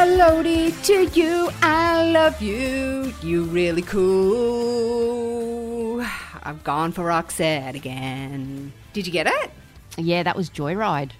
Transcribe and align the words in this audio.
Hello 0.00 0.30
D 0.44 0.70
to 0.84 1.06
you, 1.06 1.50
I 1.60 2.08
love 2.12 2.40
you, 2.40 3.12
you 3.20 3.42
really 3.42 3.82
cool. 3.82 5.20
I've 6.44 6.62
gone 6.62 6.92
for 6.92 7.02
Roxette 7.02 7.74
again. 7.74 8.72
Did 8.92 9.08
you 9.08 9.12
get 9.12 9.26
it? 9.26 9.50
Yeah, 9.96 10.22
that 10.22 10.36
was 10.36 10.50
Joyride. 10.50 11.10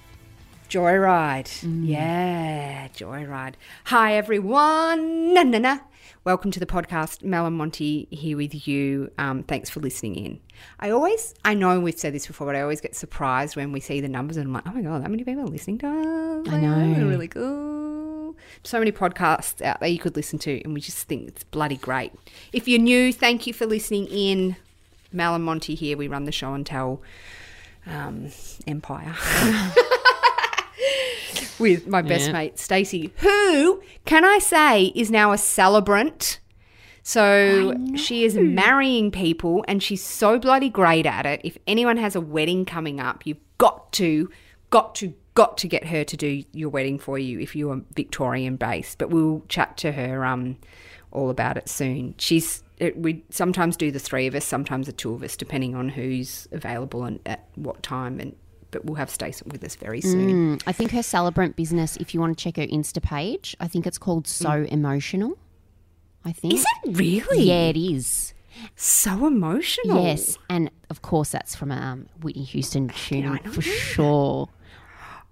Joyride. 0.71 1.51
Yeah, 1.85 2.87
Joyride. 2.95 3.55
Hi, 3.87 4.15
everyone. 4.15 5.35
Na, 5.35 5.43
na, 5.43 5.59
na. 5.59 5.79
Welcome 6.23 6.53
to 6.53 6.61
the 6.61 6.67
podcast. 6.67 7.25
Mel 7.25 7.47
and 7.47 7.57
Monty 7.57 8.07
here 8.13 8.37
with 8.37 8.69
you. 8.69 9.11
Um, 9.19 9.43
thanks 9.43 9.69
for 9.69 9.81
listening 9.81 10.15
in. 10.15 10.39
I 10.79 10.91
always, 10.91 11.35
I 11.45 11.55
know 11.55 11.81
we've 11.81 11.99
said 11.99 12.15
this 12.15 12.29
before, 12.29 12.47
but 12.47 12.55
I 12.55 12.61
always 12.61 12.81
get 12.81 12.95
surprised 12.95 13.57
when 13.57 13.73
we 13.73 13.81
see 13.81 14.01
the 14.01 14.09
numbers 14.09 14.37
and 14.37 14.47
I'm 14.47 14.53
like, 14.53 14.69
oh 14.69 14.73
my 14.73 14.83
God, 14.83 15.03
that 15.03 15.11
many 15.11 15.25
people 15.25 15.43
are 15.43 15.49
listening 15.49 15.79
to 15.79 15.89
us. 15.89 16.47
I 16.49 16.61
know. 16.61 17.09
Really 17.09 17.27
cool. 17.27 18.08
So 18.65 18.79
many 18.79 18.93
podcasts 18.93 19.63
out 19.63 19.81
there 19.81 19.89
you 19.89 19.99
could 19.99 20.17
listen 20.17 20.39
to, 20.41 20.63
and 20.63 20.75
we 20.75 20.81
just 20.81 21.07
think 21.07 21.29
it's 21.29 21.45
bloody 21.45 21.77
great. 21.77 22.13
If 22.53 22.69
you're 22.69 22.81
new, 22.81 23.13
thank 23.13 23.47
you 23.47 23.53
for 23.53 23.67
listening 23.67 24.07
in. 24.07 24.57
Mel 25.13 25.35
and 25.35 25.45
Monty 25.45 25.75
here. 25.75 25.97
We 25.97 26.07
run 26.07 26.25
the 26.25 26.33
show 26.33 26.53
and 26.53 26.67
tell 26.67 27.01
um, 27.87 28.31
Empire. 28.67 29.15
with 31.59 31.87
my 31.87 32.03
best 32.03 32.27
Yeah. 32.27 32.33
mate 32.33 32.59
Stacey, 32.59 33.13
who 33.17 33.83
can 34.05 34.25
I 34.25 34.39
say 34.39 34.87
is 34.95 35.11
now 35.11 35.33
a 35.33 35.39
celebrant. 35.39 36.39
So 37.03 37.75
she 37.97 38.25
is 38.25 38.35
marrying 38.37 39.11
people 39.11 39.65
and 39.67 39.83
she's 39.83 40.03
so 40.05 40.39
bloody 40.39 40.69
great 40.69 41.07
at 41.07 41.25
it. 41.25 41.41
If 41.43 41.57
anyone 41.67 41.97
has 41.97 42.15
a 42.15 42.21
wedding 42.21 42.67
coming 42.67 43.01
up, 43.01 43.27
you've 43.27 43.41
got 43.57 43.93
to, 43.95 44.31
got 44.69 44.95
to, 44.97 45.15
got 45.39 45.57
to 45.57 45.69
get 45.69 45.87
her 45.87 46.03
to 46.03 46.17
do 46.17 46.43
your 46.53 46.69
wedding 46.69 46.99
for 46.99 47.17
you 47.17 47.39
if 47.39 47.55
you 47.55 47.71
are 47.71 47.81
Victorian 47.95 48.57
based. 48.57 48.99
But 48.99 49.11
we'll 49.11 49.45
chat 49.49 49.77
to 49.77 49.93
her 49.93 50.25
um, 50.25 50.57
all 51.13 51.31
about 51.31 51.57
it 51.57 51.69
soon. 51.69 52.17
She's 52.19 52.65
it, 52.79 52.99
we 52.99 53.23
sometimes 53.31 53.77
do 53.77 53.93
the 53.93 54.01
three 54.01 54.27
of 54.27 54.35
us, 54.35 54.45
sometimes 54.45 54.87
the 54.87 54.93
two 54.93 55.15
of 55.15 55.23
us, 55.23 55.37
depending 55.37 55.77
on 55.77 55.91
who's 55.91 56.49
available 56.51 57.05
and 57.05 57.21
at 57.25 57.47
what 57.55 57.85
time. 57.85 58.19
And 58.19 58.35
but 58.73 58.85
we'll 58.85 58.97
have 58.97 59.11
Stacey 59.11 59.45
with 59.47 59.63
us 59.63 59.77
very 59.77 60.01
soon. 60.01 60.59
Mm, 60.59 60.63
I 60.67 60.73
think 60.73 60.91
her 60.91 61.05
celebrant 61.05 61.55
business, 61.55 61.97
if 61.99 62.15
you 62.15 62.21
want 62.21 62.37
to 62.37 62.43
check 62.43 62.57
her 62.57 62.67
Insta 62.67 63.01
page, 63.01 63.57
I 63.61 63.69
think 63.69 63.87
it's 63.87 63.97
called 63.97 64.27
So 64.27 64.67
Emotional. 64.69 65.39
I 66.25 66.33
think. 66.33 66.55
Is 66.55 66.67
it 66.85 66.97
really? 66.97 67.45
Yeah, 67.45 67.69
it 67.69 67.77
is. 67.77 68.35
So 68.75 69.25
emotional. 69.25 70.03
Yes, 70.05 70.37
and 70.51 70.69
of 70.91 71.01
course 71.01 71.31
that's 71.31 71.55
from 71.55 71.71
a 71.71 71.77
um, 71.77 72.09
Whitney 72.23 72.43
Houston 72.43 72.89
tune 72.89 73.39
for 73.53 73.63
sure. 73.63 74.49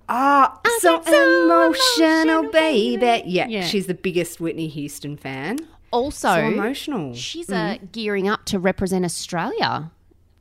Ah, 0.08 0.60
so, 0.80 1.02
so 1.02 1.44
emotional, 1.44 1.66
emotional, 2.40 2.52
baby. 2.52 2.96
baby. 2.96 3.30
Yeah, 3.30 3.48
Yeah. 3.48 3.62
she's 3.66 3.86
the 3.86 3.94
biggest 3.94 4.40
Whitney 4.40 4.68
Houston 4.68 5.16
fan. 5.16 5.58
Also, 5.90 6.28
So 6.28 6.38
emotional. 6.40 7.14
she's 7.14 7.50
uh, 7.50 7.78
gearing 7.92 8.28
up 8.28 8.44
to 8.46 8.58
represent 8.58 9.04
Australia 9.04 9.90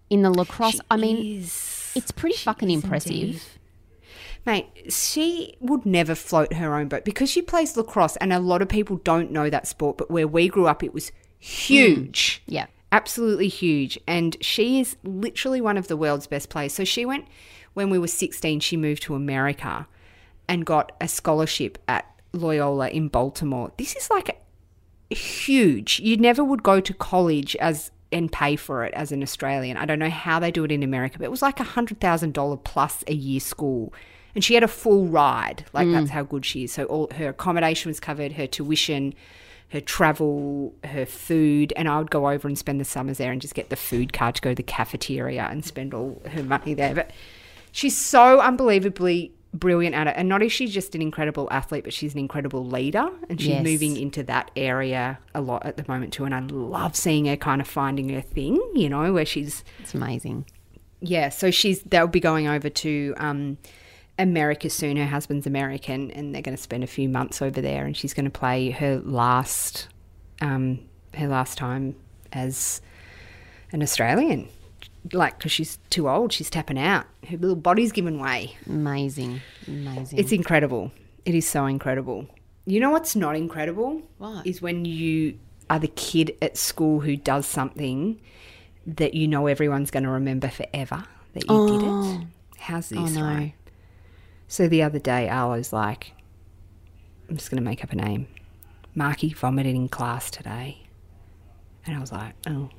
in 0.09 0.21
the 0.21 0.29
lacrosse. 0.29 0.79
I 0.91 0.97
mean, 0.97 1.39
Is- 1.41 1.91
it's 1.95 2.11
pretty 2.11 2.35
fucking 2.37 2.69
impressive. 2.69 3.11
indeed. 3.11 3.41
Mate, 4.45 4.67
she 4.93 5.55
would 5.59 5.85
never 5.87 6.13
float 6.13 6.53
her 6.53 6.75
own 6.75 6.87
boat 6.87 7.03
because 7.03 7.31
she 7.31 7.41
plays 7.41 7.75
lacrosse, 7.75 8.15
and 8.17 8.31
a 8.31 8.39
lot 8.39 8.61
of 8.61 8.69
people 8.69 8.97
don't 8.97 9.31
know 9.31 9.49
that 9.49 9.67
sport. 9.67 9.97
But 9.97 10.11
where 10.11 10.27
we 10.27 10.47
grew 10.47 10.67
up, 10.67 10.83
it 10.83 10.93
was 10.93 11.11
huge. 11.39 12.43
Yeah. 12.45 12.67
absolutely 12.91 13.47
huge. 13.49 13.99
And 14.07 14.37
she 14.41 14.79
is 14.79 14.95
literally 15.03 15.59
one 15.59 15.77
of 15.77 15.87
the 15.89 15.97
world's 15.97 16.27
best 16.27 16.49
players. 16.49 16.71
So 16.73 16.83
she 16.85 17.05
went, 17.05 17.25
when 17.75 17.89
we 17.91 17.99
were 17.99 18.07
16, 18.07 18.61
she 18.61 18.75
moved 18.75 19.03
to 19.03 19.13
America 19.13 19.87
and 20.47 20.65
got 20.65 20.93
a 20.99 21.07
scholarship 21.07 21.77
at 21.87 22.09
Loyola 22.33 22.89
in 22.89 23.07
Baltimore. 23.09 23.71
This 23.77 23.95
is 23.95 24.09
like 24.09 24.41
huge. 25.09 25.99
You 25.99 26.17
never 26.17 26.43
would 26.43 26.63
go 26.63 26.79
to 26.79 26.93
college 26.93 27.55
as 27.57 27.91
and 28.11 28.31
pay 28.31 28.55
for 28.55 28.85
it 28.85 28.93
as 28.93 29.11
an 29.11 29.21
Australian. 29.21 29.77
I 29.77 29.85
don't 29.85 29.99
know 29.99 30.09
how 30.09 30.39
they 30.39 30.51
do 30.51 30.63
it 30.63 30.71
in 30.71 30.83
America, 30.83 31.17
but 31.17 31.25
it 31.25 31.31
was 31.31 31.41
like 31.41 31.59
a 31.59 31.63
hundred 31.63 31.99
thousand 31.99 32.33
dollar 32.33 32.57
plus 32.57 33.03
a 33.07 33.13
year 33.13 33.39
school. 33.39 33.93
And 34.33 34.43
she 34.43 34.53
had 34.53 34.63
a 34.63 34.69
full 34.69 35.07
ride. 35.07 35.65
Like 35.73 35.89
that's 35.89 36.09
how 36.09 36.23
good 36.23 36.45
she 36.45 36.65
is. 36.65 36.71
So 36.71 36.85
all 36.85 37.09
her 37.15 37.29
accommodation 37.29 37.89
was 37.89 37.99
covered, 37.99 38.33
her 38.33 38.47
tuition, 38.47 39.13
her 39.69 39.81
travel, 39.81 40.73
her 40.83 41.05
food, 41.05 41.73
and 41.75 41.87
I 41.89 41.97
would 41.97 42.11
go 42.11 42.29
over 42.29 42.47
and 42.47 42.57
spend 42.57 42.79
the 42.79 42.85
summers 42.85 43.17
there 43.17 43.31
and 43.31 43.41
just 43.41 43.55
get 43.55 43.69
the 43.69 43.75
food 43.75 44.13
card 44.13 44.35
to 44.35 44.41
go 44.41 44.51
to 44.51 44.55
the 44.55 44.63
cafeteria 44.63 45.47
and 45.49 45.65
spend 45.65 45.93
all 45.93 46.21
her 46.31 46.43
money 46.43 46.73
there. 46.73 46.95
But 46.95 47.11
she's 47.75 47.97
so 47.97 48.39
unbelievably 48.39 49.33
brilliant 49.53 49.95
at 49.95 50.07
it. 50.07 50.13
And 50.17 50.27
not 50.29 50.41
is 50.41 50.51
she 50.51 50.67
just 50.67 50.95
an 50.95 51.01
incredible 51.01 51.47
athlete, 51.51 51.83
but 51.83 51.93
she's 51.93 52.13
an 52.13 52.19
incredible 52.19 52.65
leader. 52.65 53.09
And 53.29 53.39
she's 53.39 53.49
Yes. 53.49 53.63
moving 53.63 53.97
into 53.97 54.23
that 54.23 54.49
area 54.55 55.19
a 55.33 55.41
lot 55.41 55.65
at 55.65 55.75
the 55.77 55.85
moment 55.87 56.13
too. 56.13 56.23
And 56.25 56.33
I 56.35 56.39
love 56.39 56.95
seeing 56.95 57.25
her 57.25 57.35
kind 57.37 57.59
of 57.61 57.67
finding 57.67 58.09
her 58.09 58.21
thing, 58.21 58.55
you 58.73 58.89
know, 58.89 59.11
where 59.13 59.25
she's 59.25 59.63
It's 59.79 59.93
amazing. 59.93 60.45
yeah, 61.01 61.29
so 61.29 61.51
she's 61.51 61.81
they'll 61.83 62.07
be 62.07 62.19
going 62.19 62.47
over 62.47 62.69
to 62.69 63.13
um, 63.17 63.57
America 64.17 64.69
soon. 64.69 64.95
Her 64.97 65.05
husband's 65.07 65.45
American, 65.47 66.11
and 66.11 66.33
they're 66.33 66.41
going 66.41 66.55
to 66.57 66.61
spend 66.63 66.83
a 66.83 66.87
few 66.87 67.07
months 67.09 67.41
over 67.41 67.59
there. 67.61 67.85
And 67.85 67.95
she's 67.95 68.13
going 68.13 68.25
to 68.25 68.31
play 68.39 68.71
her 68.71 68.99
last 69.03 69.87
um, 70.41 70.79
her 71.13 71.27
last 71.27 71.57
time 71.57 71.95
as 72.33 72.81
an 73.71 73.81
Australian, 73.81 74.49
like 75.13 75.37
because 75.37 75.51
she's 75.51 75.77
too 75.89 76.09
old. 76.09 76.33
She's 76.33 76.49
tapping 76.49 76.79
out. 76.79 77.05
Her 77.29 77.37
little 77.37 77.55
body's 77.55 77.91
giving 77.91 78.19
way. 78.19 78.57
Amazing. 78.65 79.41
Amazing. 79.67 80.19
It's 80.19 80.31
incredible. 80.31 80.91
It 81.25 81.35
is 81.35 81.47
so 81.47 81.65
incredible. 81.65 82.27
You 82.65 82.79
know 82.79 82.89
what's 82.89 83.15
not 83.15 83.35
incredible? 83.35 84.01
What? 84.17 84.45
Is 84.45 84.61
when 84.61 84.85
you 84.85 85.37
are 85.69 85.79
the 85.79 85.87
kid 85.87 86.35
at 86.41 86.57
school 86.57 86.99
who 86.99 87.15
does 87.15 87.45
something 87.45 88.19
that 88.85 89.13
you 89.13 89.27
know 89.27 89.47
everyone's 89.47 89.91
going 89.91 90.03
to 90.03 90.09
remember 90.09 90.47
forever 90.47 91.05
that 91.33 91.49
you 91.49 91.67
did 91.67 91.81
it. 91.81 91.89
Oh. 91.89 92.21
How's 92.57 92.91
oh, 92.91 93.03
this? 93.03 93.17
oh, 93.17 93.19
no. 93.19 93.25
right? 93.25 93.53
So 94.47 94.67
the 94.67 94.83
other 94.83 94.99
day, 94.99 95.27
Arlo's 95.27 95.73
like, 95.73 96.13
I'm 97.29 97.37
just 97.37 97.49
going 97.49 97.61
to 97.61 97.67
make 97.67 97.83
up 97.83 97.91
a 97.91 97.95
name. 97.95 98.27
Marky 98.93 99.33
vomited 99.33 99.75
in 99.75 99.89
class 99.89 100.29
today. 100.29 100.83
And 101.85 101.95
I 101.97 101.99
was 101.99 102.11
like, 102.11 102.33
oh. 102.47 102.69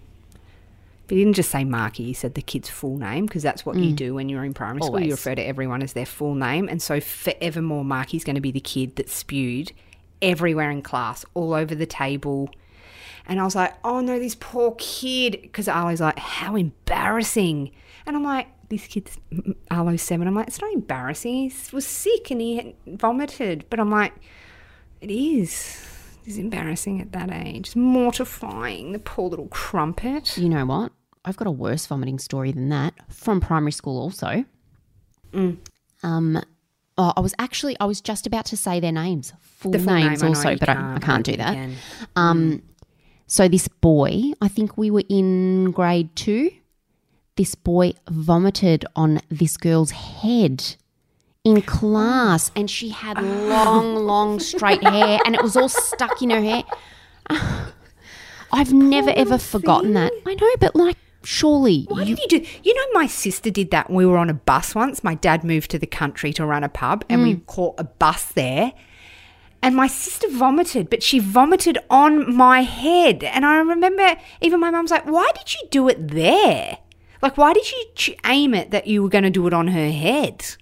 But 1.06 1.16
he 1.16 1.24
didn't 1.24 1.36
just 1.36 1.50
say 1.50 1.64
Marky, 1.64 2.04
he 2.04 2.12
said 2.12 2.34
the 2.34 2.42
kid's 2.42 2.68
full 2.68 2.98
name 2.98 3.26
because 3.26 3.42
that's 3.42 3.64
what 3.64 3.76
you 3.76 3.92
mm. 3.92 3.96
do 3.96 4.14
when 4.14 4.28
you're 4.28 4.44
in 4.44 4.54
primary 4.54 4.82
school. 4.82 5.00
You 5.00 5.12
refer 5.12 5.36
to 5.36 5.42
everyone 5.42 5.82
as 5.82 5.92
their 5.92 6.06
full 6.06 6.34
name. 6.34 6.68
And 6.68 6.82
so 6.82 7.00
forevermore, 7.00 7.84
Marky's 7.84 8.24
going 8.24 8.34
to 8.34 8.40
be 8.40 8.50
the 8.50 8.60
kid 8.60 8.96
that 8.96 9.08
spewed 9.08 9.72
everywhere 10.20 10.70
in 10.70 10.82
class, 10.82 11.24
all 11.34 11.54
over 11.54 11.74
the 11.74 11.86
table. 11.86 12.50
And 13.28 13.40
I 13.40 13.44
was 13.44 13.54
like, 13.54 13.74
oh 13.84 14.00
no, 14.00 14.18
this 14.18 14.34
poor 14.34 14.74
kid. 14.78 15.38
Because 15.42 15.68
Arlo's 15.68 16.00
like, 16.00 16.18
how 16.18 16.56
embarrassing. 16.56 17.70
And 18.04 18.16
I'm 18.16 18.24
like, 18.24 18.48
this 18.68 18.88
kid's 18.88 19.16
Arlo's 19.70 20.02
seven. 20.02 20.26
I'm 20.26 20.34
like, 20.34 20.48
it's 20.48 20.60
not 20.60 20.72
embarrassing. 20.72 21.50
He 21.50 21.52
was 21.72 21.86
sick 21.86 22.32
and 22.32 22.40
he 22.40 22.74
vomited. 22.86 23.64
But 23.70 23.78
I'm 23.78 23.90
like, 23.90 24.12
it 25.00 25.10
is. 25.12 25.95
It's 26.26 26.38
embarrassing 26.38 27.00
at 27.00 27.12
that 27.12 27.30
age. 27.32 27.68
It's 27.68 27.76
mortifying. 27.76 28.92
The 28.92 28.98
poor 28.98 29.30
little 29.30 29.46
crumpet. 29.48 30.36
You 30.36 30.48
know 30.48 30.66
what? 30.66 30.92
I've 31.24 31.36
got 31.36 31.46
a 31.46 31.52
worse 31.52 31.86
vomiting 31.86 32.18
story 32.18 32.52
than 32.52 32.68
that 32.70 32.94
from 33.08 33.40
primary 33.40 33.72
school 33.72 34.00
also. 34.00 34.44
Mm. 35.32 35.58
Um, 36.02 36.42
oh, 36.98 37.12
I 37.16 37.20
was 37.20 37.34
actually 37.38 37.76
I 37.80 37.84
was 37.84 38.00
just 38.00 38.26
about 38.26 38.46
to 38.46 38.56
say 38.56 38.80
their 38.80 38.92
names, 38.92 39.32
full, 39.40 39.72
The 39.72 39.78
full 39.78 39.94
names 39.94 40.22
name, 40.22 40.30
also, 40.30 40.50
you 40.50 40.58
but 40.58 40.68
I, 40.68 40.96
I 40.96 40.98
can't, 40.98 41.24
do 41.24 41.36
that. 41.36 41.70
Um, 42.16 42.62
so 43.26 43.48
this 43.48 43.68
boy, 43.68 44.32
I 44.40 44.48
think 44.48 44.76
we 44.76 44.90
were 44.90 45.04
in 45.08 45.70
grade 45.70 46.14
two. 46.16 46.50
This 47.36 47.54
boy 47.54 47.92
vomited 48.08 48.84
on 48.96 49.20
this 49.28 49.56
girl's 49.56 49.90
head 49.90 50.76
in 51.46 51.62
class, 51.62 52.50
and 52.56 52.68
she 52.68 52.88
had 52.88 53.22
long, 53.22 53.94
long 54.04 54.40
straight 54.40 54.82
hair, 54.82 55.20
and 55.24 55.36
it 55.36 55.42
was 55.42 55.56
all 55.56 55.68
stuck 55.68 56.20
in 56.20 56.30
her 56.30 56.40
hair. 56.40 56.64
I've 58.52 58.72
never 58.72 59.10
ever 59.10 59.38
forgotten 59.38 59.94
that. 59.94 60.12
I 60.26 60.34
know, 60.34 60.50
but 60.58 60.74
like, 60.74 60.96
surely 61.22 61.84
Why 61.88 62.02
you 62.02 62.16
did 62.16 62.32
you 62.32 62.40
do? 62.40 62.46
You 62.64 62.74
know, 62.74 62.98
my 62.98 63.06
sister 63.06 63.48
did 63.50 63.70
that. 63.70 63.88
when 63.88 63.96
We 63.96 64.06
were 64.06 64.18
on 64.18 64.28
a 64.28 64.34
bus 64.34 64.74
once. 64.74 65.04
My 65.04 65.14
dad 65.14 65.44
moved 65.44 65.70
to 65.70 65.78
the 65.78 65.86
country 65.86 66.32
to 66.32 66.44
run 66.44 66.64
a 66.64 66.68
pub, 66.68 67.04
and 67.08 67.22
we 67.22 67.34
hmm. 67.34 67.44
caught 67.44 67.76
a 67.78 67.84
bus 67.84 68.24
there. 68.32 68.72
And 69.62 69.76
my 69.76 69.86
sister 69.86 70.28
vomited, 70.28 70.90
but 70.90 71.02
she 71.04 71.20
vomited 71.20 71.78
on 71.88 72.34
my 72.34 72.62
head. 72.62 73.22
And 73.22 73.46
I 73.46 73.58
remember 73.58 74.16
even 74.40 74.58
my 74.58 74.70
mum's 74.70 74.90
like, 74.90 75.06
"Why 75.06 75.30
did 75.36 75.54
you 75.54 75.60
do 75.70 75.88
it 75.88 76.08
there? 76.08 76.78
Like, 77.22 77.38
why 77.38 77.52
did 77.52 77.70
you 77.70 78.16
aim 78.24 78.52
it 78.52 78.72
that 78.72 78.88
you 78.88 79.04
were 79.04 79.08
going 79.08 79.24
to 79.24 79.30
do 79.30 79.46
it 79.46 79.54
on 79.54 79.68
her 79.68 79.90
head? 79.92 80.56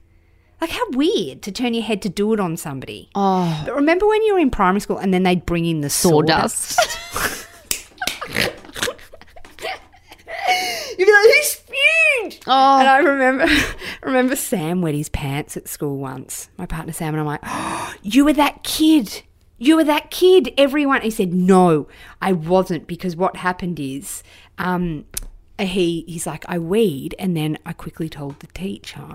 Like, 0.65 0.71
how 0.73 0.89
weird 0.93 1.43
to 1.43 1.53
turn 1.53 1.75
your 1.75 1.83
head 1.85 2.01
to 2.03 2.09
do 2.09 2.33
it 2.33 2.41
on 2.41 2.57
somebody." 2.57 3.11
Oh, 3.15 3.63
But 3.67 3.75
remember 3.75 4.07
when 4.09 4.23
you 4.23 4.33
were 4.35 4.41
in 4.41 4.51
primary 4.51 4.81
school 4.81 4.97
and 4.99 5.13
then 5.13 5.23
they'd 5.23 5.45
bring 5.45 5.67
in 5.67 5.81
the 5.83 5.91
sawdust? 5.91 6.73
sawdust. 6.73 7.47
You'd 10.99 11.07
be 11.07 11.13
like, 11.13 11.25
who 11.25 11.43
spewed? 11.43 12.45
Oh. 12.47 12.79
And 12.81 12.89
I 12.89 12.99
remember 12.99 13.47
remember 14.03 14.37
Sam 14.37 14.81
wet 14.81 14.95
his 14.95 15.09
pants 15.09 15.57
at 15.57 15.69
school 15.69 15.97
once. 15.99 16.49
My 16.57 16.67
partner 16.67 16.93
Sam 16.93 17.15
and 17.15 17.21
I'm 17.21 17.27
like, 17.27 17.41
oh, 17.45 17.95
you 18.03 18.25
were 18.25 18.33
that 18.35 18.63
kid 18.63 19.23
You 19.59 19.77
were 19.77 19.85
that 19.85 20.11
kid. 20.11 20.53
Everyone. 20.57 21.01
He 21.03 21.11
said, 21.11 21.33
No, 21.35 21.89
I 22.23 22.33
wasn't 22.33 22.87
because 22.87 23.17
what 23.17 23.37
happened 23.37 23.81
is, 23.81 24.23
um, 24.59 25.05
he 25.61 26.05
he's 26.09 26.27
like 26.27 26.45
I 26.49 26.59
weed 26.59 27.15
and 27.19 27.37
then 27.37 27.59
I 27.65 27.73
quickly 27.73 28.09
told 28.09 28.41
the 28.41 28.49
teacher 28.49 29.07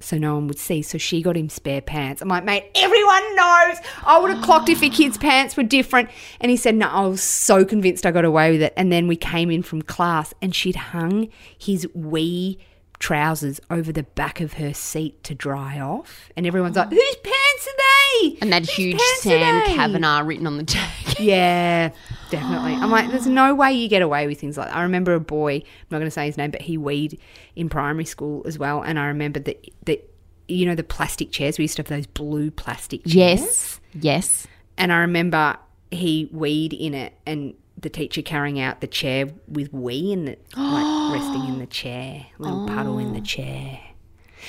so 0.00 0.16
no 0.16 0.34
one 0.34 0.48
would 0.48 0.58
see. 0.58 0.80
So 0.80 0.96
she 0.96 1.20
got 1.20 1.36
him 1.36 1.48
spare 1.48 1.82
pants. 1.82 2.22
I'm 2.22 2.28
like 2.28 2.44
mate 2.44 2.70
everyone 2.74 3.36
knows. 3.36 3.76
I 4.04 4.18
would 4.20 4.30
have 4.30 4.42
clocked 4.42 4.68
if 4.70 4.82
your 4.82 4.92
kid's 4.92 5.18
pants 5.18 5.56
were 5.56 5.62
different. 5.62 6.08
And 6.40 6.50
he 6.50 6.56
said 6.56 6.76
no 6.76 6.88
I 6.88 7.06
was 7.06 7.22
so 7.22 7.64
convinced 7.64 8.06
I 8.06 8.10
got 8.10 8.24
away 8.24 8.52
with 8.52 8.62
it. 8.62 8.72
And 8.76 8.90
then 8.90 9.06
we 9.06 9.16
came 9.16 9.50
in 9.50 9.62
from 9.62 9.82
class 9.82 10.32
and 10.40 10.54
she'd 10.54 10.76
hung 10.76 11.28
his 11.58 11.86
wee 11.94 12.58
trousers 12.98 13.60
over 13.68 13.92
the 13.92 14.04
back 14.04 14.40
of 14.40 14.54
her 14.54 14.72
seat 14.72 15.22
to 15.24 15.34
dry 15.34 15.78
off. 15.78 16.30
And 16.36 16.46
everyone's 16.46 16.76
like 16.76 16.86
oh. 16.86 16.94
whose 16.94 17.16
pants 17.16 17.51
they 17.64 18.38
And 18.40 18.52
that 18.52 18.68
huge 18.68 19.00
Sam 19.18 19.62
they?" 19.64 19.74
Kavanagh 19.74 20.22
written 20.24 20.46
on 20.46 20.58
the 20.58 20.64
tag. 20.64 20.90
Yeah, 21.20 21.90
definitely. 22.30 22.72
I'm 22.72 22.90
like, 22.90 23.10
there's 23.10 23.28
no 23.28 23.54
way 23.54 23.72
you 23.72 23.88
get 23.88 24.02
away 24.02 24.26
with 24.26 24.40
things 24.40 24.56
like 24.58 24.68
that. 24.68 24.76
I 24.76 24.82
remember 24.82 25.14
a 25.14 25.20
boy, 25.20 25.56
I'm 25.56 25.86
not 25.90 25.98
going 25.98 26.06
to 26.06 26.10
say 26.10 26.26
his 26.26 26.36
name, 26.36 26.50
but 26.50 26.62
he 26.62 26.76
weed 26.76 27.20
in 27.54 27.68
primary 27.68 28.06
school 28.06 28.42
as 28.44 28.58
well. 28.58 28.82
And 28.82 28.98
I 28.98 29.06
remember 29.06 29.38
that, 29.38 29.64
that 29.84 30.10
you 30.48 30.66
know, 30.66 30.74
the 30.74 30.82
plastic 30.82 31.30
chairs, 31.30 31.58
we 31.58 31.64
used 31.64 31.76
to 31.76 31.82
have 31.82 31.88
those 31.88 32.06
blue 32.06 32.50
plastic 32.50 33.04
chairs. 33.04 33.14
yes. 33.14 33.80
Yes. 33.94 34.46
And 34.76 34.92
I 34.92 34.98
remember 35.00 35.58
he 35.92 36.28
weed 36.32 36.72
in 36.72 36.94
it 36.94 37.12
and 37.26 37.54
the 37.78 37.90
teacher 37.90 38.22
carrying 38.22 38.58
out 38.58 38.80
the 38.80 38.86
chair 38.86 39.28
with 39.48 39.72
wee 39.72 40.12
in 40.12 40.28
it, 40.28 40.44
like 40.56 41.14
resting 41.14 41.46
in 41.46 41.58
the 41.58 41.66
chair, 41.66 42.26
little 42.38 42.66
puddle 42.66 42.98
in 42.98 43.12
the 43.12 43.20
oh. 43.20 43.24
chair. 43.24 43.80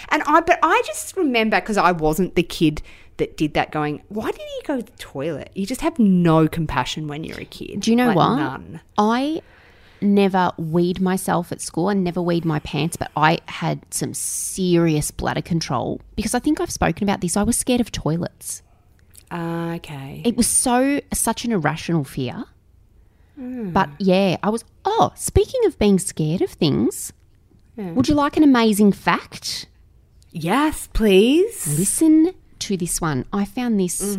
And 0.10 0.24
I, 0.25 0.42
but 0.42 0.60
I 0.63 0.81
just 0.86 1.15
remember 1.15 1.60
because 1.60 1.77
I 1.77 1.92
wasn't 1.92 2.36
the 2.36 2.44
kid 2.44 2.81
that 3.18 3.38
did 3.38 3.54
that. 3.54 3.71
Going, 3.71 4.01
why 4.10 4.31
did 4.31 4.42
he 4.42 4.62
go 4.65 4.77
to 4.77 4.83
the 4.83 4.92
toilet? 4.98 5.51
You 5.54 5.65
just 5.65 5.81
have 5.81 5.98
no 6.00 6.48
compassion 6.48 7.07
when 7.07 7.24
you're 7.24 7.39
a 7.39 7.45
kid. 7.45 7.81
Do 7.81 7.92
you 7.92 7.98
know 7.98 8.07
Like, 8.07 8.15
what? 8.15 8.36
None. 8.38 8.81
I 8.98 9.42
never 10.01 10.51
weed 10.57 11.00
myself 11.00 11.51
at 11.51 11.62
school. 11.62 11.88
I 11.88 11.94
never 11.94 12.21
weed 12.21 12.44
my 12.45 12.60
pants, 12.60 12.98
but 12.98 13.10
I 13.15 13.39
had 13.48 13.81
some 13.94 14.13
serious 14.13 15.12
bladder 15.12 15.42
control 15.42 16.01
because 16.15 16.33
I 16.36 16.39
think 16.39 16.60
I've 16.60 16.71
spoken 16.71 17.04
about 17.04 17.21
this. 17.21 17.38
I 17.38 17.44
was 17.44 17.57
scared 17.57 17.80
of 17.81 17.92
toilets. 17.92 18.62
Ah, 19.31 19.74
okay. 19.75 20.21
It 20.25 20.36
was 20.36 20.45
so 20.48 21.00
such 21.13 21.45
an 21.45 21.51
irrational 21.51 22.04
fear. 22.04 22.45
But 23.36 23.89
yeah, 23.98 24.38
I 24.44 24.50
was. 24.50 24.63
Oh, 24.86 25.12
speaking 25.15 25.62
of 25.65 25.80
being 25.80 25.98
scared 25.98 26.42
of 26.42 26.51
things, 26.51 27.12
would 27.75 28.07
you 28.07 28.13
like 28.13 28.38
an 28.38 28.44
amazing 28.44 28.92
fact? 28.92 29.65
yes, 30.31 30.88
please. 30.94 31.77
Listen 31.80 32.33
to 32.68 32.77
this 32.77 33.00
one. 33.01 33.25
I 33.31 33.45
found 33.45 33.80
this 33.80 34.18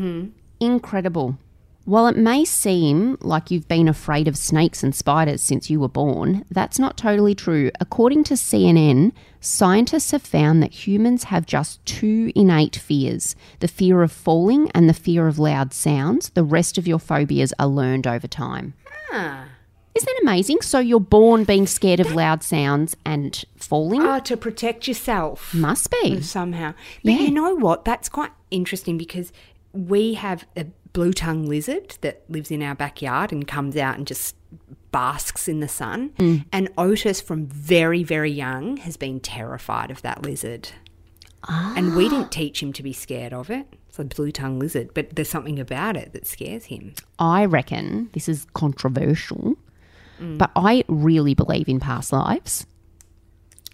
incredible. 0.61 1.39
While 1.87 2.07
it 2.07 2.17
may 2.17 2.47
seem 2.47 3.19
like 3.21 3.51
you've 3.51 3.69
been 3.69 3.89
afraid 3.89 4.27
of 4.27 4.39
snakes 4.39 4.83
and 4.83 4.95
spiders 4.95 5.43
since 5.43 5.69
you 5.69 5.79
were 5.81 5.89
born, 5.89 6.47
that's 6.51 6.79
not 6.79 6.97
totally 6.97 7.35
true. 7.35 7.71
According 7.79 8.25
to 8.25 8.35
CNN, 8.35 9.13
scientists 9.41 10.13
have 10.13 10.23
found 10.23 10.63
that 10.63 10.87
humans 10.87 11.25
have 11.25 11.45
just 11.45 11.85
two 11.85 12.33
innate 12.35 12.77
fears 12.77 13.37
the 13.61 13.69
fear 13.69 14.03
of 14.03 14.11
falling 14.13 14.71
and 14.71 14.89
the 14.89 14.95
fear 14.95 15.27
of 15.29 15.39
loud 15.39 15.75
sounds. 15.75 16.31
The 16.31 16.43
rest 16.43 16.79
of 16.79 16.87
your 16.87 16.99
phobias 16.99 17.53
are 17.59 17.67
learned 17.67 18.07
over 18.07 18.27
time. 18.27 18.73
Ah. 19.13 19.45
Isn't 19.95 20.07
that 20.07 20.21
amazing? 20.23 20.61
So 20.63 20.79
you're 20.81 20.99
born 21.01 21.45
being 21.45 21.67
scared 21.67 22.01
of 22.01 22.13
loud 22.15 22.43
sounds 22.43 22.97
and 23.05 23.45
falling? 23.57 24.03
Ah, 24.03 24.19
to 24.21 24.37
protect 24.37 24.89
yourself. 24.89 25.55
Must 25.55 25.89
be. 26.03 26.21
somehow. 26.21 26.75
But 27.05 27.13
Yeah. 27.13 27.21
you 27.21 27.31
know 27.31 27.55
what? 27.55 27.85
That's 27.85 28.09
quite 28.09 28.33
interesting 28.51 28.99
because 28.99 29.33
we 29.73 30.15
have 30.15 30.47
a 30.57 30.67
blue 30.93 31.13
tongue 31.13 31.47
lizard 31.47 31.97
that 32.01 32.23
lives 32.29 32.51
in 32.51 32.63
our 32.63 32.75
backyard 32.75 33.33
and 33.33 33.47
comes 33.47 33.77
out 33.77 33.97
and 33.97 34.07
just 34.07 34.35
basks 34.93 35.49
in 35.49 35.61
the 35.61 35.69
sun. 35.69 36.11
Mm. 36.19 36.45
And 36.53 36.69
Otis, 36.79 37.21
from 37.21 37.47
very, 37.47 38.03
very 38.05 38.31
young, 38.31 38.77
has 38.79 38.97
been 38.97 39.19
terrified 39.21 39.91
of 39.91 40.03
that 40.03 40.23
lizard. 40.25 40.71
Ah. 41.49 41.75
And 41.77 41.95
we 41.97 42.07
Ah. 42.07 42.11
didn't 42.11 42.33
teach 42.33 42.63
him 42.63 42.73
to 42.73 42.83
be 42.83 42.93
scared 42.93 43.33
of 43.33 43.51
it. 43.51 43.67
It's 43.89 43.99
a 43.99 44.05
blue 44.05 44.33
tongue 44.33 44.59
lizard, 44.59 44.91
but 44.95 45.15
there's 45.15 45.29
something 45.29 45.59
about 45.61 45.97
it 45.97 46.13
that 46.15 46.27
scares 46.27 46.65
him. 46.67 46.95
I 47.19 47.45
reckon 47.45 48.09
this 48.13 48.29
is 48.29 48.47
controversial, 48.55 49.57
but 50.21 50.51
I 50.57 50.85
really 50.89 51.35
believe 51.35 51.69
in 51.69 51.81
past 51.81 52.13
lives. 52.13 52.67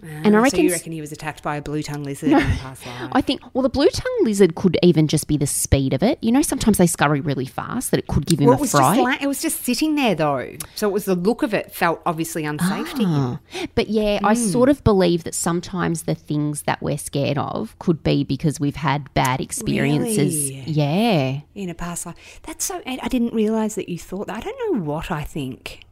And 0.03 0.29
I 0.35 0.39
Ah, 0.39 0.41
so 0.41 0.45
reckon 0.45 0.61
you 0.65 0.71
reckon 0.73 0.93
he 0.93 1.01
was 1.03 1.13
attacked 1.13 1.43
by 1.43 1.57
a 1.57 1.61
blue 1.61 1.83
tongue 1.83 2.05
lizard 2.05 2.31
in 2.31 2.41
past 2.41 2.87
life? 2.87 3.11
I 3.13 3.21
think, 3.21 3.43
well, 3.53 3.61
the 3.61 3.69
blue 3.69 3.91
tongue 3.91 4.19
lizard 4.23 4.55
could 4.55 4.79
even 4.83 5.07
just 5.09 5.29
be 5.29 5.37
the 5.37 5.47
speed 5.47 5.93
of 5.93 6.03
it. 6.03 6.17
You 6.23 6.33
know, 6.33 6.41
sometimes 6.41 6.79
they 6.79 6.87
scurry 6.87 7.21
really 7.21 7.45
fast 7.45 7.91
that 7.91 7.99
it 7.99 8.07
could 8.07 8.25
give 8.25 8.39
him 8.41 8.47
Well, 8.47 8.55
a 8.55 8.57
it 8.57 8.61
was 8.63 8.71
fright. 8.71 8.95
just 8.97 9.05
like, 9.05 9.23
it 9.23 9.27
was 9.27 9.43
just 9.43 9.63
sitting 9.63 9.97
there 9.97 10.15
though, 10.15 10.57
so 10.75 10.89
it 10.89 10.93
was 10.93 11.05
the 11.05 11.15
look 11.15 11.43
of 11.43 11.53
it 11.53 11.71
felt 11.75 12.01
obviously 12.07 12.47
unsafe 12.47 12.95
to 12.95 13.03
him. 13.03 13.07
Ah. 13.11 13.41
But 13.75 13.89
yeah, 13.91 14.21
I 14.25 14.33
sort 14.33 14.71
of 14.71 14.83
believe 14.85 15.25
that 15.25 15.35
sometimes 15.35 16.05
the 16.05 16.15
things 16.15 16.63
that 16.63 16.81
we're 16.81 16.97
scared 16.97 17.37
of 17.37 17.79
could 17.79 18.03
be 18.03 18.25
because 18.25 18.59
we've 18.59 18.77
had 18.77 19.13
bad 19.13 19.43
experiences. 19.43 20.49
Really? 20.49 20.63
Yeah. 20.67 21.41
in 21.55 21.69
a 21.69 21.75
past 21.75 22.07
life. 22.07 22.41
That's 22.45 22.65
so. 22.65 22.81
I 22.87 23.07
didn't 23.09 23.35
realize 23.35 23.75
that 23.75 23.91
you 23.91 23.99
thought 23.99 24.29
that. 24.29 24.37
I 24.39 24.41
don't 24.41 24.75
know 24.79 24.83
what 24.83 25.11
I 25.11 25.25
think. 25.25 25.85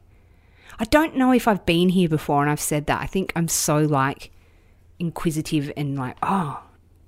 I 0.78 0.84
don't 0.84 1.16
know 1.16 1.32
if 1.32 1.48
I've 1.48 1.64
been 1.66 1.88
here 1.90 2.08
before 2.08 2.42
and 2.42 2.50
I've 2.50 2.60
said 2.60 2.86
that. 2.86 3.00
I 3.00 3.06
think 3.06 3.32
I'm 3.36 3.48
so 3.48 3.78
like 3.78 4.30
inquisitive 4.98 5.72
and 5.76 5.96
like, 5.98 6.16
oh, 6.22 6.62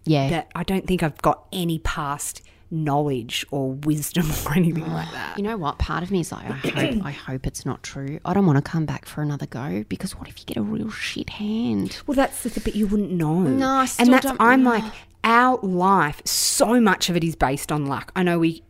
Yeah. 0.05 0.29
that 0.31 0.51
I 0.55 0.63
don't 0.65 0.87
think 0.87 1.03
I've 1.03 1.21
got 1.23 1.47
any 1.53 1.79
past 1.79 2.43
knowledge 2.73 3.45
or 3.51 3.73
wisdom 3.73 4.27
or 4.47 4.55
anything 4.55 4.87
like 4.93 5.11
that. 5.13 5.37
You 5.37 5.43
know 5.45 5.57
what? 5.57 5.79
Part 5.79 6.03
of 6.03 6.11
me 6.11 6.21
is 6.21 6.33
like, 6.33 6.45
I 6.47 6.53
hope, 6.53 6.75
I 7.07 7.11
hope 7.11 7.47
it's 7.47 7.67
not 7.67 7.83
true. 7.83 8.19
I 8.25 8.33
don't 8.35 8.47
want 8.47 8.65
to 8.65 8.69
come 8.71 8.87
back 8.87 9.07
for 9.07 9.23
another 9.23 9.47
go 9.47 9.85
because 9.89 10.15
what 10.17 10.29
if 10.29 10.39
you 10.39 10.47
get 10.47 10.57
a 10.57 10.63
real 10.63 10.91
shit 10.91 11.31
hand? 11.31 12.01
Well, 12.07 12.15
that's 12.15 12.43
the 12.43 12.51
thing, 12.51 12.63
but 12.65 12.75
you 12.77 12.87
wouldn't 12.87 13.11
know. 13.13 13.41
No, 13.41 13.69
I 13.69 13.87
still 13.87 14.07
and 14.07 14.15
that's 14.15 14.27
don't- 14.27 14.41
I'm 14.41 14.65
like 14.65 14.85
our 15.25 15.59
life. 15.63 16.23
So 16.25 16.81
much 16.81 17.09
of 17.11 17.17
it 17.17 17.25
is 17.25 17.37
based 17.37 17.71
on 17.73 17.87
luck. 17.87 18.11
I 18.17 18.23
know 18.23 18.39
we, 18.39 18.63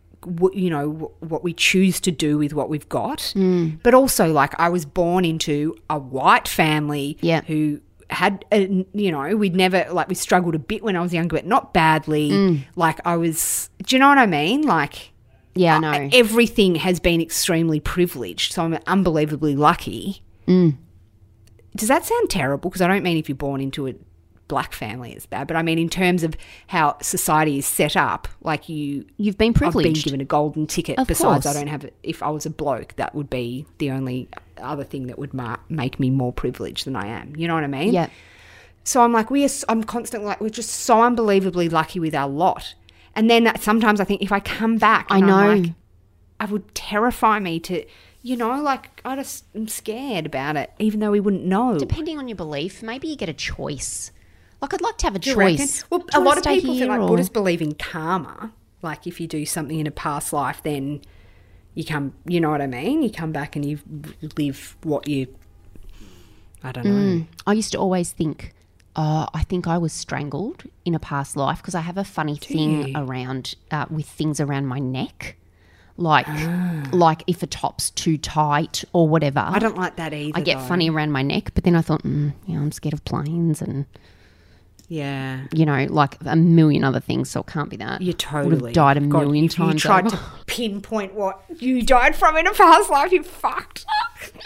you 0.53 0.69
know, 0.69 1.11
what 1.19 1.43
we 1.43 1.53
choose 1.53 1.99
to 2.01 2.11
do 2.11 2.37
with 2.37 2.53
what 2.53 2.69
we've 2.69 2.87
got, 2.89 3.31
Hmm. 3.35 3.69
but 3.83 3.93
also 3.93 4.31
like 4.31 4.53
I 4.59 4.69
was 4.69 4.85
born 4.85 5.25
into 5.25 5.75
a 5.89 5.97
white 5.97 6.47
family, 6.47 7.17
Yeah. 7.21 7.41
who 7.47 7.79
had 8.09 8.43
a, 8.51 8.85
you 8.93 9.09
know 9.11 9.35
we'd 9.37 9.55
never 9.55 9.85
like 9.91 10.09
we 10.09 10.15
struggled 10.15 10.53
a 10.53 10.59
bit 10.59 10.83
when 10.83 10.95
I 10.95 11.01
was 11.01 11.13
younger, 11.13 11.37
but 11.37 11.45
not 11.45 11.73
badly. 11.73 12.29
Hmm. 12.29 12.55
Like 12.75 12.99
I 13.05 13.15
was, 13.17 13.69
do 13.85 13.95
you 13.95 13.99
know 13.99 14.09
what 14.09 14.17
I 14.17 14.25
mean? 14.27 14.61
Like 14.63 15.11
Yeah, 15.55 15.77
I 15.77 15.79
know. 15.79 16.09
everything 16.13 16.75
has 16.75 16.99
been 16.99 17.21
extremely 17.21 17.79
privileged, 17.79 18.53
so 18.53 18.63
I'm 18.63 18.77
unbelievably 18.85 19.55
lucky. 19.55 20.21
Mm. 20.47 20.75
Does 21.75 21.87
that 21.87 22.05
sound 22.05 22.29
terrible? 22.29 22.69
Because 22.69 22.81
I 22.81 22.87
don't 22.87 23.01
mean 23.03 23.17
if 23.17 23.29
you're 23.29 23.35
born 23.37 23.61
into 23.61 23.87
a 23.87 23.93
black 24.51 24.73
family, 24.73 25.13
is 25.13 25.25
bad. 25.25 25.47
But 25.47 25.55
I 25.57 25.63
mean 25.63 25.79
in 25.79 25.89
terms 25.89 26.23
of 26.23 26.35
how 26.67 26.97
society 27.01 27.57
is 27.57 27.65
set 27.65 27.95
up, 27.95 28.27
like 28.41 28.69
you, 28.69 29.05
You've 29.17 29.37
been 29.37 29.53
I've 29.61 29.73
been 29.73 29.93
given 29.93 30.21
a 30.21 30.25
golden 30.25 30.67
ticket. 30.67 30.99
Of 30.99 31.07
Besides, 31.07 31.45
course. 31.45 31.55
I 31.55 31.59
don't 31.59 31.67
have. 31.67 31.85
it. 31.85 31.95
If 32.03 32.21
I 32.21 32.29
was 32.29 32.45
a 32.45 32.49
bloke, 32.49 32.95
that 32.97 33.15
would 33.15 33.29
be 33.29 33.65
the 33.79 33.91
only 33.91 34.27
other 34.57 34.83
thing 34.83 35.07
that 35.07 35.17
would 35.17 35.33
ma- 35.33 35.57
make 35.69 35.99
me 35.99 36.09
more 36.09 36.33
privileged 36.33 36.85
than 36.85 36.95
I 36.95 37.07
am. 37.07 37.35
You 37.35 37.47
know 37.47 37.55
what 37.55 37.63
I 37.63 37.67
mean? 37.67 37.93
yeah. 37.93 38.09
So 38.83 39.01
I'm 39.03 39.13
like, 39.13 39.29
we 39.29 39.45
are. 39.45 39.49
I'm 39.69 39.83
constantly 39.83 40.27
like, 40.27 40.41
we're 40.41 40.49
just 40.49 40.71
so 40.71 41.01
unbelievably 41.01 41.69
lucky 41.69 41.99
with 41.99 42.13
our 42.15 42.27
lot. 42.27 42.75
And 43.15 43.29
then 43.29 43.51
sometimes 43.59 43.99
I 43.99 44.03
think 44.05 44.21
if 44.21 44.31
I 44.31 44.39
come 44.39 44.77
back, 44.77 45.07
I 45.09 45.19
know. 45.21 45.35
I'm 45.35 45.63
like, 45.63 45.73
I 46.39 46.45
would 46.45 46.73
terrify 46.73 47.37
me 47.39 47.59
to, 47.61 47.85
you 48.23 48.35
know, 48.35 48.61
like 48.61 49.01
I 49.05 49.15
just 49.15 49.45
am 49.55 49.67
scared 49.67 50.25
about 50.25 50.55
it, 50.57 50.71
even 50.79 50.99
though 50.99 51.11
we 51.11 51.19
wouldn't 51.19 51.45
know. 51.45 51.77
Depending 51.77 52.17
on 52.17 52.27
your 52.27 52.35
belief, 52.35 52.81
maybe 52.81 53.07
you 53.07 53.15
get 53.15 53.29
a 53.29 53.33
choice. 53.33 54.11
Like, 54.61 54.73
I'd 54.75 54.81
like 54.81 54.97
to 54.99 55.05
have 55.07 55.15
a 55.15 55.19
Do 55.19 55.33
choice. 55.33 55.83
Well, 55.89 56.01
Do 56.01 56.19
a 56.19 56.21
lot 56.21 56.37
of 56.37 56.43
people 56.43 56.75
feel 56.75 56.87
like 56.87 56.99
or- 57.01 57.07
Buddhists 57.07 57.31
believe 57.33 57.61
in 57.61 57.73
karma. 57.75 58.51
Like 58.83 59.05
if 59.07 59.19
you 59.21 59.27
do 59.27 59.45
something 59.45 59.79
in 59.79 59.85
a 59.87 59.91
past 59.91 60.33
life, 60.33 60.61
then 60.63 61.01
you 61.75 61.83
come. 61.85 62.13
You 62.25 62.39
know 62.41 62.49
what 62.49 62.61
I 62.61 62.67
mean? 62.67 63.03
You 63.03 63.11
come 63.11 63.31
back 63.31 63.55
and 63.55 63.63
you 63.63 63.79
live 64.37 64.75
what 64.83 65.07
you. 65.07 65.27
I 66.63 66.71
don't 66.71 66.85
know. 66.85 67.25
I 67.47 67.53
used 67.53 67.71
to 67.73 67.77
always 67.79 68.11
think, 68.11 68.53
oh, 68.95 69.27
I 69.33 69.43
think 69.43 69.67
I 69.67 69.77
was 69.77 69.93
strangled 69.93 70.63
in 70.85 70.93
a 70.95 70.99
past 70.99 71.35
life 71.35 71.57
because 71.57 71.75
I 71.75 71.81
have 71.81 71.97
a 71.97 72.03
funny 72.03 72.37
thing 72.37 72.87
you? 72.89 72.93
around 72.97 73.55
uh, 73.71 73.85
with 73.89 74.07
things 74.07 74.39
around 74.39 74.65
my 74.67 74.79
neck. 74.79 75.37
Like, 75.97 76.25
Ah. 76.27 76.83
like 76.91 77.23
if 77.27 77.43
a 77.43 77.47
top's 77.47 77.89
too 77.91 78.17
tight 78.17 78.83
or 78.93 79.07
whatever. 79.07 79.39
I 79.45 79.59
don't 79.59 79.77
like 79.77 79.97
that 79.97 80.13
either. 80.13 80.37
I 80.37 80.41
get 80.41 80.57
though. 80.59 80.65
funny 80.65 80.89
around 80.89 81.11
my 81.11 81.21
neck, 81.21 81.51
but 81.53 81.63
then 81.63 81.75
I 81.75 81.81
thought, 81.81 82.01
mm, 82.03 82.33
yeah, 82.47 82.57
I'm 82.59 82.71
scared 82.71 82.93
of 82.93 83.03
planes 83.05 83.61
and 83.61 83.85
Yeah. 84.93 85.45
you 85.53 85.65
know, 85.65 85.85
like 85.89 86.17
a 86.25 86.35
million 86.35 86.83
other 86.83 86.99
things. 86.99 87.29
So 87.29 87.39
it 87.39 87.47
can't 87.47 87.69
be 87.69 87.77
that. 87.77 88.01
You 88.01 88.11
totally 88.11 88.55
Would 88.57 88.65
have 88.65 88.73
died 88.73 88.97
a 88.97 88.99
God, 88.99 89.19
million 89.21 89.47
times. 89.47 89.75
You 89.75 89.79
tried 89.79 90.07
over. 90.07 90.17
to 90.17 90.21
pinpoint 90.47 91.13
what 91.13 91.41
you 91.59 91.81
died 91.81 92.13
from 92.13 92.35
in 92.35 92.45
a 92.45 92.51
past 92.53 92.89
life. 92.89 93.13
You 93.13 93.23
fucked. 93.23 93.85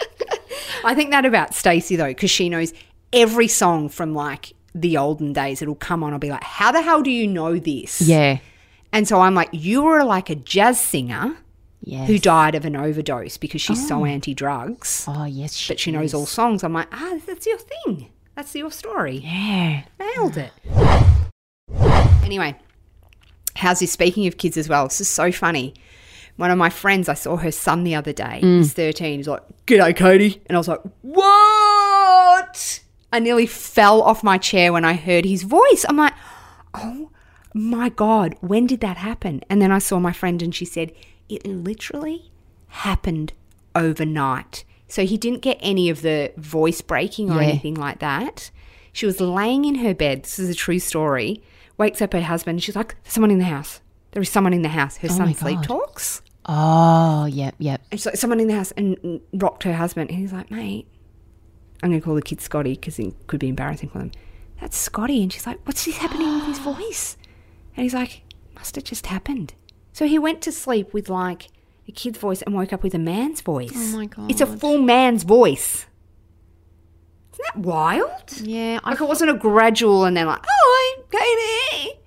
I 0.84 0.94
think 0.94 1.10
that 1.10 1.24
about 1.24 1.52
Stacey 1.52 1.96
though, 1.96 2.06
because 2.06 2.30
she 2.30 2.48
knows 2.48 2.72
every 3.12 3.48
song 3.48 3.88
from 3.88 4.14
like 4.14 4.52
the 4.72 4.96
olden 4.96 5.32
days. 5.32 5.62
It'll 5.62 5.74
come 5.74 6.04
on. 6.04 6.12
I'll 6.12 6.20
be 6.20 6.30
like, 6.30 6.44
"How 6.44 6.70
the 6.70 6.80
hell 6.80 7.02
do 7.02 7.10
you 7.10 7.26
know 7.26 7.58
this?" 7.58 8.00
yeah, 8.00 8.38
And 8.92 9.08
so 9.08 9.20
I'm 9.22 9.34
like, 9.34 9.48
you 9.52 9.82
were 9.82 10.04
like 10.04 10.30
a 10.30 10.36
jazz 10.36 10.80
singer 10.80 11.36
Yes. 11.82 12.06
who 12.08 12.18
died 12.18 12.54
of 12.54 12.64
an 12.64 12.74
overdose 12.76 13.36
because 13.36 13.60
she's 13.60 13.86
so 13.86 14.04
anti 14.04 14.32
drugs, 14.34 15.04
Oh, 15.08 15.24
yes. 15.24 15.54
She 15.54 15.72
but 15.72 15.80
she 15.80 15.90
knows 15.92 16.14
all 16.14 16.26
songs. 16.26 16.62
I'm 16.64 16.72
like, 16.72 16.88
ah, 16.92 17.18
that's 17.26 17.46
your 17.46 17.58
thing. 17.58 18.10
That's 18.36 18.54
your 18.54 18.70
story. 18.70 19.22
Yeah. 19.24 19.84
Nailed 19.98 20.36
it. 20.36 20.52
Anyway, 22.22 22.54
how's 23.54 23.80
this? 23.80 23.92
Speaking 23.92 24.26
of 24.26 24.36
kids 24.36 24.58
as 24.58 24.68
well, 24.68 24.84
this 24.84 25.00
is 25.00 25.08
so 25.08 25.32
funny. 25.32 25.72
One 26.36 26.50
of 26.50 26.58
my 26.58 26.68
friends, 26.68 27.08
I 27.08 27.14
saw 27.14 27.38
her 27.38 27.50
son 27.50 27.82
the 27.82 27.94
other 27.94 28.12
day. 28.12 28.40
Mm. 28.42 28.58
He's 28.58 28.74
13. 28.74 29.20
He's 29.20 29.28
like, 29.28 29.42
G'day, 29.66 29.96
Katie. 29.96 30.42
And 30.46 30.56
I 30.56 30.58
was 30.58 30.68
like, 30.68 30.80
What? 31.00 32.80
I 33.10 33.20
nearly 33.20 33.46
fell 33.46 34.02
off 34.02 34.22
my 34.22 34.36
chair 34.36 34.70
when 34.70 34.84
I 34.84 34.92
heard 34.92 35.24
his 35.24 35.42
voice. 35.42 35.86
I'm 35.88 35.96
like, 35.96 36.12
Oh 36.74 37.10
my 37.54 37.88
God, 37.88 38.36
when 38.42 38.66
did 38.66 38.80
that 38.80 38.98
happen? 38.98 39.40
And 39.48 39.62
then 39.62 39.72
I 39.72 39.78
saw 39.78 39.98
my 39.98 40.12
friend 40.12 40.42
and 40.42 40.54
she 40.54 40.66
said, 40.66 40.92
It 41.30 41.46
literally 41.46 42.30
happened 42.68 43.32
overnight. 43.74 44.65
So 44.88 45.04
he 45.04 45.16
didn't 45.16 45.40
get 45.42 45.58
any 45.60 45.90
of 45.90 46.02
the 46.02 46.32
voice 46.36 46.80
breaking 46.80 47.30
or 47.30 47.40
Yeah. 47.42 47.48
anything 47.48 47.74
like 47.74 47.98
that. 47.98 48.50
She 48.92 49.04
was 49.06 49.20
laying 49.20 49.64
in 49.64 49.76
her 49.76 49.94
bed. 49.94 50.22
This 50.22 50.38
is 50.38 50.48
a 50.48 50.54
true 50.54 50.78
story. 50.78 51.42
Wakes 51.76 52.00
up 52.00 52.12
her 52.12 52.20
husband. 52.22 52.62
She's 52.62 52.76
like, 52.76 52.94
There's 53.02 53.12
someone 53.14 53.30
in 53.30 53.38
the 53.38 53.44
house. 53.44 53.80
There 54.12 54.22
is 54.22 54.30
someone 54.30 54.54
in 54.54 54.62
the 54.62 54.68
house. 54.70 54.96
Her 54.98 55.08
Oh 55.10 55.14
son 55.16 55.34
sleep 55.34 55.60
talks. 55.62 56.22
Oh, 56.46 57.26
yep, 57.26 57.54
yep. 57.58 57.82
And 57.90 58.00
she's 58.00 58.06
like, 58.06 58.16
Someone 58.16 58.40
in 58.40 58.48
the 58.48 58.54
house. 58.54 58.72
And 58.72 59.20
rocked 59.34 59.64
her 59.64 59.74
husband. 59.74 60.10
And 60.10 60.18
he's 60.18 60.32
like, 60.32 60.50
Mate, 60.50 60.86
I'm 61.82 61.90
going 61.90 62.00
to 62.00 62.04
call 62.04 62.14
the 62.14 62.22
kid 62.22 62.40
Scotty 62.40 62.74
because 62.74 62.98
it 62.98 63.14
could 63.26 63.40
be 63.40 63.48
embarrassing 63.48 63.90
for 63.90 63.98
them. 63.98 64.12
That's 64.60 64.76
Scotty. 64.76 65.22
And 65.22 65.32
she's 65.32 65.46
like, 65.46 65.58
What's 65.66 65.84
this 65.84 65.98
happening 65.98 66.32
with 66.34 66.44
his 66.46 66.58
voice? 66.60 67.16
And 67.76 67.82
he's 67.82 67.92
like, 67.94 68.22
Must 68.54 68.74
have 68.76 68.84
just 68.84 69.06
happened. 69.06 69.52
So 69.92 70.06
he 70.06 70.18
went 70.18 70.40
to 70.42 70.52
sleep 70.52 70.94
with 70.94 71.10
like 71.10 71.48
a 71.88 71.92
kid's 71.92 72.18
voice 72.18 72.42
and 72.42 72.54
woke 72.54 72.72
up 72.72 72.82
with 72.82 72.94
a 72.94 72.98
man's 72.98 73.40
voice. 73.40 73.72
Oh 73.74 73.96
my 73.96 74.06
god! 74.06 74.30
It's 74.30 74.40
a 74.40 74.46
full 74.46 74.78
man's 74.78 75.22
voice. 75.22 75.86
Isn't 77.32 77.44
that 77.54 77.58
wild? 77.58 78.40
Yeah, 78.40 78.80
I, 78.82 78.90
Like 78.90 79.00
it 79.00 79.08
wasn't 79.08 79.30
a 79.30 79.34
gradual 79.34 80.04
and 80.04 80.16
then 80.16 80.26
like, 80.26 80.44
oh, 80.48 81.02
Katie. 81.10 82.00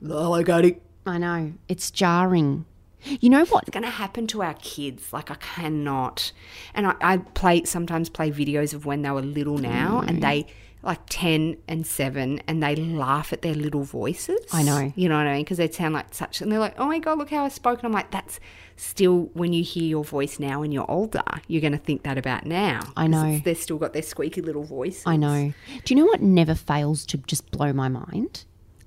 Hello, 0.00 0.42
Katie. 0.42 0.80
I 1.06 1.18
know. 1.18 1.52
It's 1.68 1.90
jarring. 1.90 2.64
You 3.04 3.30
know 3.30 3.44
what's 3.44 3.70
going 3.70 3.84
to 3.84 3.90
happen 3.90 4.26
to 4.28 4.42
our 4.42 4.54
kids. 4.54 5.12
Like 5.12 5.30
I 5.30 5.34
cannot. 5.34 6.32
And 6.74 6.86
I, 6.86 6.94
I 7.00 7.16
play 7.18 7.64
sometimes 7.64 8.08
play 8.08 8.30
videos 8.30 8.72
of 8.72 8.86
when 8.86 9.02
they 9.02 9.10
were 9.10 9.22
little 9.22 9.58
now, 9.58 10.00
and 10.06 10.18
mm. 10.18 10.22
they 10.22 10.46
like 10.82 11.00
ten 11.08 11.56
and 11.66 11.86
seven, 11.86 12.40
and 12.46 12.62
they 12.62 12.76
laugh 12.76 13.32
at 13.32 13.42
their 13.42 13.54
little 13.54 13.82
voices. 13.82 14.40
I 14.52 14.62
know. 14.62 14.92
You 14.96 15.08
know 15.08 15.16
what 15.16 15.26
I 15.26 15.34
mean? 15.34 15.44
Because 15.44 15.58
they 15.58 15.70
sound 15.70 15.94
like 15.94 16.14
such, 16.14 16.40
and 16.40 16.50
they're 16.50 16.58
like, 16.58 16.74
oh 16.78 16.86
my 16.86 16.98
god, 16.98 17.18
look 17.18 17.30
how 17.30 17.44
I 17.44 17.48
spoke. 17.48 17.78
And 17.80 17.86
I'm 17.86 17.92
like, 17.92 18.10
that's 18.10 18.40
still 18.76 19.30
when 19.34 19.52
you 19.52 19.62
hear 19.62 19.84
your 19.84 20.04
voice 20.04 20.38
now 20.38 20.62
and 20.62 20.72
you're 20.72 20.88
older, 20.90 21.22
you're 21.48 21.60
going 21.60 21.72
to 21.72 21.78
think 21.78 22.04
that 22.04 22.16
about 22.16 22.46
now. 22.46 22.80
I 22.96 23.06
know. 23.06 23.40
They've 23.44 23.58
still 23.58 23.78
got 23.78 23.92
their 23.92 24.02
squeaky 24.02 24.40
little 24.40 24.64
voice. 24.64 25.02
I 25.04 25.16
know. 25.16 25.52
Do 25.84 25.94
you 25.94 26.00
know 26.00 26.06
what 26.06 26.22
never 26.22 26.54
fails 26.54 27.04
to 27.06 27.18
just 27.18 27.50
blow 27.50 27.72
my 27.72 27.88
mind? 27.88 28.44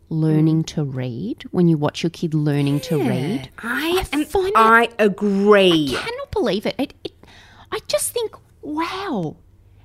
Learning 0.10 0.64
mm. 0.64 0.68
to 0.68 0.84
read. 0.84 1.44
When 1.52 1.68
you 1.68 1.78
watch 1.78 2.04
your 2.04 2.10
kid 2.10 2.34
learning 2.34 2.82
to 2.82 2.98
read, 2.98 3.50
I, 3.60 4.06
am, 4.12 4.26
find 4.26 4.52
I 4.56 4.90
agree. 5.00 5.96
I 5.96 6.02
cannot 6.02 6.32
believe 6.32 6.66
it. 6.66 6.76
It, 6.78 6.94
it. 7.04 7.14
I 7.72 7.80
just 7.88 8.12
think, 8.12 8.36
wow, 8.62 9.38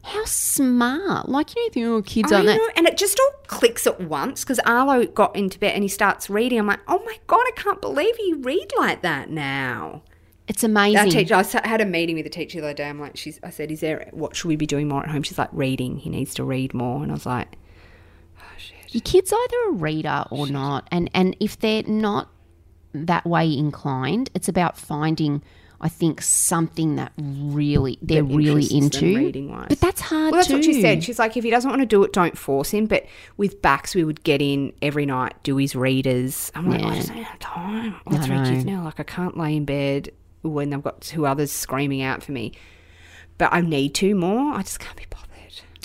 how 0.07 0.25
smart. 0.25 1.29
Like 1.29 1.55
you 1.55 1.63
know, 1.63 1.71
the 1.71 1.95
oh, 1.97 2.03
kids 2.03 2.33
I 2.33 2.37
aren't 2.37 2.47
that. 2.47 2.73
and 2.77 2.87
it 2.87 2.97
just 2.97 3.19
all 3.19 3.41
clicks 3.47 3.87
at 3.87 4.01
once 4.01 4.45
because 4.45 4.59
Arlo 4.61 5.07
got 5.07 5.35
into 5.35 5.59
bed 5.59 5.75
and 5.75 5.83
he 5.83 5.89
starts 5.89 6.31
reading. 6.31 6.59
I'm 6.59 6.67
like, 6.67 6.81
oh 6.89 7.03
my 7.05 7.19
god, 7.27 7.45
I 7.47 7.53
can't 7.57 7.81
believe 7.81 8.15
you 8.19 8.39
read 8.39 8.73
like 8.79 9.03
that 9.03 9.31
now. 9.31 10.03
It's 10.49 10.63
amazing. 10.63 10.99
Our 10.99 11.07
teacher, 11.07 11.35
I 11.35 11.69
had 11.69 11.81
a 11.81 11.85
meeting 11.85 12.15
with 12.15 12.25
the 12.25 12.31
teacher 12.31 12.61
the 12.61 12.69
other 12.69 12.75
day. 12.75 12.89
I'm 12.89 13.01
like, 13.01 13.17
she's, 13.17 13.41
I 13.43 13.51
said, 13.51 13.73
is 13.73 13.81
there 13.81 14.09
what 14.13 14.37
should 14.37 14.47
we 14.47 14.55
be 14.55 14.67
doing 14.67 14.87
more 14.87 15.03
at 15.03 15.11
home? 15.11 15.25
She's 15.25 15.39
like, 15.39 15.51
reading. 15.53 15.97
He 15.97 16.09
needs 16.09 16.35
to 16.35 16.45
read 16.45 16.73
more. 16.73 17.03
And 17.03 17.11
I 17.11 17.15
was 17.15 17.27
like, 17.27 17.59
oh, 18.39 18.45
Your 18.91 19.01
kid's 19.01 19.33
either 19.33 19.71
a 19.71 19.73
reader 19.73 20.25
or 20.31 20.47
not, 20.47 20.87
and 20.93 21.11
and 21.13 21.37
if 21.41 21.59
they're 21.59 21.83
not 21.83 22.31
that 22.95 23.27
way 23.27 23.53
inclined, 23.53 24.31
it's 24.35 24.49
about 24.49 24.79
finding. 24.79 25.43
I 25.81 25.89
think 25.89 26.23
something 26.23 26.97
that 26.97 27.13
really 27.19 27.99
they're 28.01 28.23
That 28.23 28.35
really 28.35 28.65
into. 28.75 29.33
But 29.69 29.81
that's 29.81 30.01
hard 30.01 30.33
well, 30.33 30.39
that's 30.39 30.49
too. 30.49 30.55
what 30.55 30.65
she 30.65 30.81
said. 30.81 31.05
She's 31.05 31.19
like, 31.19 31.37
if 31.37 31.45
he 31.45 31.51
doesn't 31.51 31.69
want 31.69 31.83
to 31.83 31.87
do 31.87 32.03
it, 32.03 32.13
don't 32.13 32.37
force 32.37 32.71
him. 32.71 32.87
But 32.87 33.07
with 33.37 33.61
Bax, 33.61 33.95
we 33.95 34.03
would 34.05 34.23
get 34.25 34.41
in 34.41 34.73
every 34.81 35.05
night, 35.05 35.35
do 35.43 35.57
his 35.57 35.77
readers. 35.77 36.51
I'm 36.55 36.71
like, 36.71 36.83
I 36.83 36.95
just 36.97 37.09
don't 37.09 37.23
have 37.23 37.39
time. 37.39 37.97
I've 38.07 38.25
three 38.25 38.39
kids 38.45 38.65
now. 38.65 38.85
Like, 38.85 39.01
I 39.01 39.03
can't 39.03 39.37
lay 39.37 39.57
in 39.57 39.65
bed 39.65 40.11
when 40.43 40.73
I've 40.73 40.83
got 40.83 41.01
two 41.01 41.27
others 41.27 41.53
screaming 41.53 42.03
out 42.03 42.23
for 42.23 42.33
me. 42.33 42.53
But 43.39 43.53
I 43.53 43.61
need 43.61 43.95
to 43.97 44.15
more. 44.15 44.55
I 44.55 44.63
just 44.63 44.81
can't 44.81 44.97
be 44.97 45.05
bothered. 45.11 45.29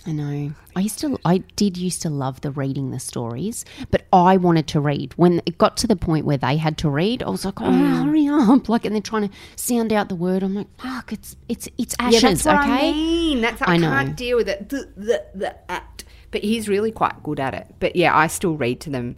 I 0.05 0.11
know. 0.13 0.51
I 0.75 0.79
used 0.79 0.97
to. 0.99 1.19
I 1.25 1.39
did 1.55 1.77
used 1.77 2.01
to 2.01 2.09
love 2.09 2.41
the 2.41 2.49
reading 2.49 2.89
the 2.89 2.99
stories, 2.99 3.65
but 3.91 4.03
I 4.11 4.37
wanted 4.37 4.65
to 4.69 4.79
read. 4.79 5.13
When 5.15 5.41
it 5.45 5.57
got 5.59 5.77
to 5.77 5.87
the 5.87 5.95
point 5.95 6.25
where 6.25 6.37
they 6.37 6.57
had 6.57 6.77
to 6.79 6.89
read, 6.89 7.21
I 7.21 7.29
was 7.29 7.45
like, 7.45 7.61
"Oh, 7.61 7.65
Mm. 7.65 8.03
hurry 8.03 8.27
up!" 8.27 8.67
Like, 8.69 8.85
and 8.85 8.95
they're 8.95 9.01
trying 9.01 9.29
to 9.29 9.35
sound 9.55 9.93
out 9.93 10.09
the 10.09 10.15
word. 10.15 10.41
I'm 10.41 10.55
like, 10.55 10.67
"Fuck! 10.79 11.13
It's 11.13 11.35
it's 11.47 11.67
it's 11.77 11.95
ashes." 11.99 12.23
Yeah, 12.23 12.29
that's 12.31 12.45
what 12.45 12.55
okay. 12.61 12.89
I 12.89 12.91
mean. 12.93 13.41
That's 13.41 13.61
I, 13.61 13.75
I 13.75 13.77
can't 13.77 14.15
deal 14.15 14.37
with 14.37 14.49
it. 14.49 14.69
The, 14.69 14.89
the, 14.97 15.25
the 15.35 15.71
act. 15.71 16.05
But 16.31 16.43
he's 16.43 16.67
really 16.69 16.91
quite 16.91 17.21
good 17.21 17.39
at 17.39 17.53
it. 17.53 17.67
But 17.79 17.95
yeah, 17.95 18.17
I 18.17 18.27
still 18.27 18.55
read 18.55 18.79
to 18.81 18.89
them. 18.89 19.17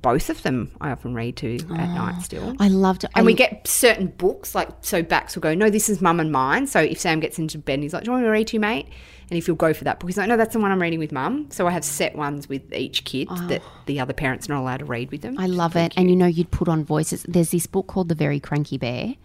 Both 0.00 0.30
of 0.30 0.42
them, 0.42 0.70
I 0.80 0.90
often 0.92 1.12
read 1.14 1.36
to 1.38 1.56
at 1.56 1.88
night 1.88 2.22
still. 2.22 2.54
I 2.60 2.68
loved 2.68 3.02
it. 3.04 3.10
And 3.16 3.24
I, 3.24 3.26
we 3.26 3.34
get 3.34 3.66
certain 3.66 4.06
books, 4.06 4.54
like, 4.54 4.68
so 4.80 5.02
Bax 5.02 5.34
will 5.34 5.40
go, 5.40 5.54
no, 5.54 5.70
this 5.70 5.88
is 5.88 6.00
mum 6.00 6.20
and 6.20 6.30
mine. 6.30 6.66
So 6.68 6.80
if 6.80 7.00
Sam 7.00 7.18
gets 7.18 7.38
into 7.38 7.58
bed 7.58 7.74
and 7.74 7.82
he's 7.82 7.92
like, 7.92 8.04
do 8.04 8.08
you 8.08 8.12
want 8.12 8.22
me 8.22 8.28
to 8.28 8.32
read 8.32 8.46
to 8.48 8.52
you, 8.54 8.60
mate? 8.60 8.86
And 9.30 9.36
if 9.36 9.46
you'll 9.48 9.56
go 9.56 9.74
for 9.74 9.84
that 9.84 9.98
book, 9.98 10.08
he's 10.08 10.16
like, 10.16 10.28
no, 10.28 10.36
that's 10.36 10.52
the 10.52 10.60
one 10.60 10.70
I'm 10.70 10.80
reading 10.80 11.00
with 11.00 11.10
mum. 11.12 11.48
So 11.50 11.66
I 11.66 11.72
have 11.72 11.84
set 11.84 12.14
ones 12.16 12.48
with 12.48 12.72
each 12.72 13.04
kid 13.04 13.28
that 13.48 13.60
the 13.86 13.98
other 14.00 14.12
parent's 14.12 14.48
are 14.48 14.52
not 14.54 14.60
allowed 14.60 14.78
to 14.78 14.84
read 14.84 15.10
with 15.10 15.22
them. 15.22 15.36
I 15.38 15.46
love 15.46 15.74
it. 15.74 15.92
And 15.96 16.08
you 16.08 16.16
know, 16.16 16.26
you'd 16.26 16.50
put 16.52 16.68
on 16.68 16.84
voices. 16.84 17.24
There's 17.28 17.50
this 17.50 17.66
book 17.66 17.88
called 17.88 18.08
The 18.08 18.14
Very 18.14 18.38
Cranky 18.40 18.78
Bear, 18.78 19.16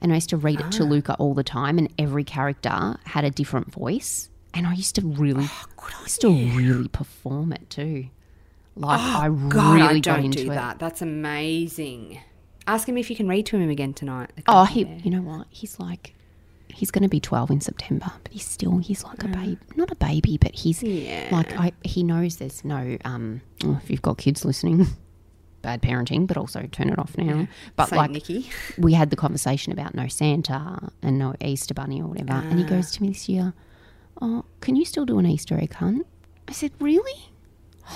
and 0.00 0.12
I 0.12 0.16
used 0.16 0.28
to 0.30 0.36
read 0.36 0.58
it 0.60 0.66
Ah. 0.66 0.70
to 0.70 0.84
Luca 0.84 1.14
all 1.20 1.34
the 1.34 1.44
time, 1.44 1.78
and 1.78 1.88
every 1.98 2.24
character 2.24 2.98
had 3.04 3.24
a 3.24 3.30
different 3.30 3.72
voice. 3.72 4.28
And 4.52 4.66
I 4.66 4.72
used 4.74 4.94
to 4.96 5.02
really, 5.02 5.46
Oh, 5.48 5.66
I 5.80 6.02
used 6.02 6.20
to 6.22 6.28
really 6.28 6.88
perform 6.88 7.52
it 7.52 7.70
too. 7.70 8.06
Like 8.76 9.00
I 9.00 9.28
God, 9.28 9.74
really 9.74 9.86
I 9.88 9.98
don't 10.00 10.24
into 10.24 10.44
do 10.44 10.52
it. 10.52 10.54
that. 10.54 10.78
That's 10.78 11.00
amazing. 11.02 12.20
Ask 12.66 12.88
him 12.88 12.98
if 12.98 13.08
you 13.10 13.16
can 13.16 13.28
read 13.28 13.46
to 13.46 13.56
him 13.58 13.70
again 13.70 13.94
tonight. 13.94 14.30
Oh, 14.48 14.64
he, 14.64 14.84
bear. 14.84 14.98
you 15.02 15.10
know 15.10 15.22
what? 15.22 15.46
He's 15.50 15.78
like, 15.78 16.14
he's 16.68 16.90
going 16.90 17.04
to 17.04 17.08
be 17.08 17.20
12 17.20 17.50
in 17.52 17.60
September, 17.60 18.10
but 18.22 18.32
he's 18.32 18.44
still, 18.44 18.78
he's 18.78 19.04
like 19.04 19.22
a 19.22 19.28
baby. 19.28 19.58
Not 19.76 19.90
a 19.92 19.94
baby, 19.94 20.36
but 20.36 20.54
he's 20.54 20.82
Yeah. 20.82 21.28
like, 21.30 21.58
I, 21.58 21.72
he 21.84 22.02
knows 22.02 22.36
there's 22.38 22.64
no, 22.64 22.98
um, 23.04 23.40
oh, 23.64 23.78
if 23.82 23.88
you've 23.88 24.02
got 24.02 24.18
kids 24.18 24.44
listening, 24.44 24.86
bad 25.62 25.80
parenting, 25.80 26.26
but 26.26 26.36
also 26.36 26.66
turn 26.72 26.88
it 26.90 26.98
off 26.98 27.16
now. 27.16 27.46
But 27.76 27.88
Saint 27.90 27.98
like, 27.98 28.10
Nicky. 28.10 28.50
we 28.78 28.94
had 28.94 29.10
the 29.10 29.16
conversation 29.16 29.72
about 29.72 29.94
no 29.94 30.08
Santa 30.08 30.90
and 31.02 31.18
no 31.18 31.34
Easter 31.40 31.72
Bunny 31.72 32.02
or 32.02 32.08
whatever. 32.08 32.32
And 32.32 32.58
he 32.58 32.64
Ah. 32.64 32.68
goes 32.68 32.90
to 32.92 33.02
me 33.02 33.08
this 33.08 33.28
year, 33.28 33.54
Oh, 34.20 34.44
can 34.60 34.74
you 34.76 34.84
still 34.84 35.04
do 35.06 35.18
an 35.18 35.26
Easter 35.26 35.56
egg 35.58 35.74
hunt? 35.74 36.06
I 36.48 36.52
said, 36.52 36.72
Really? 36.80 37.30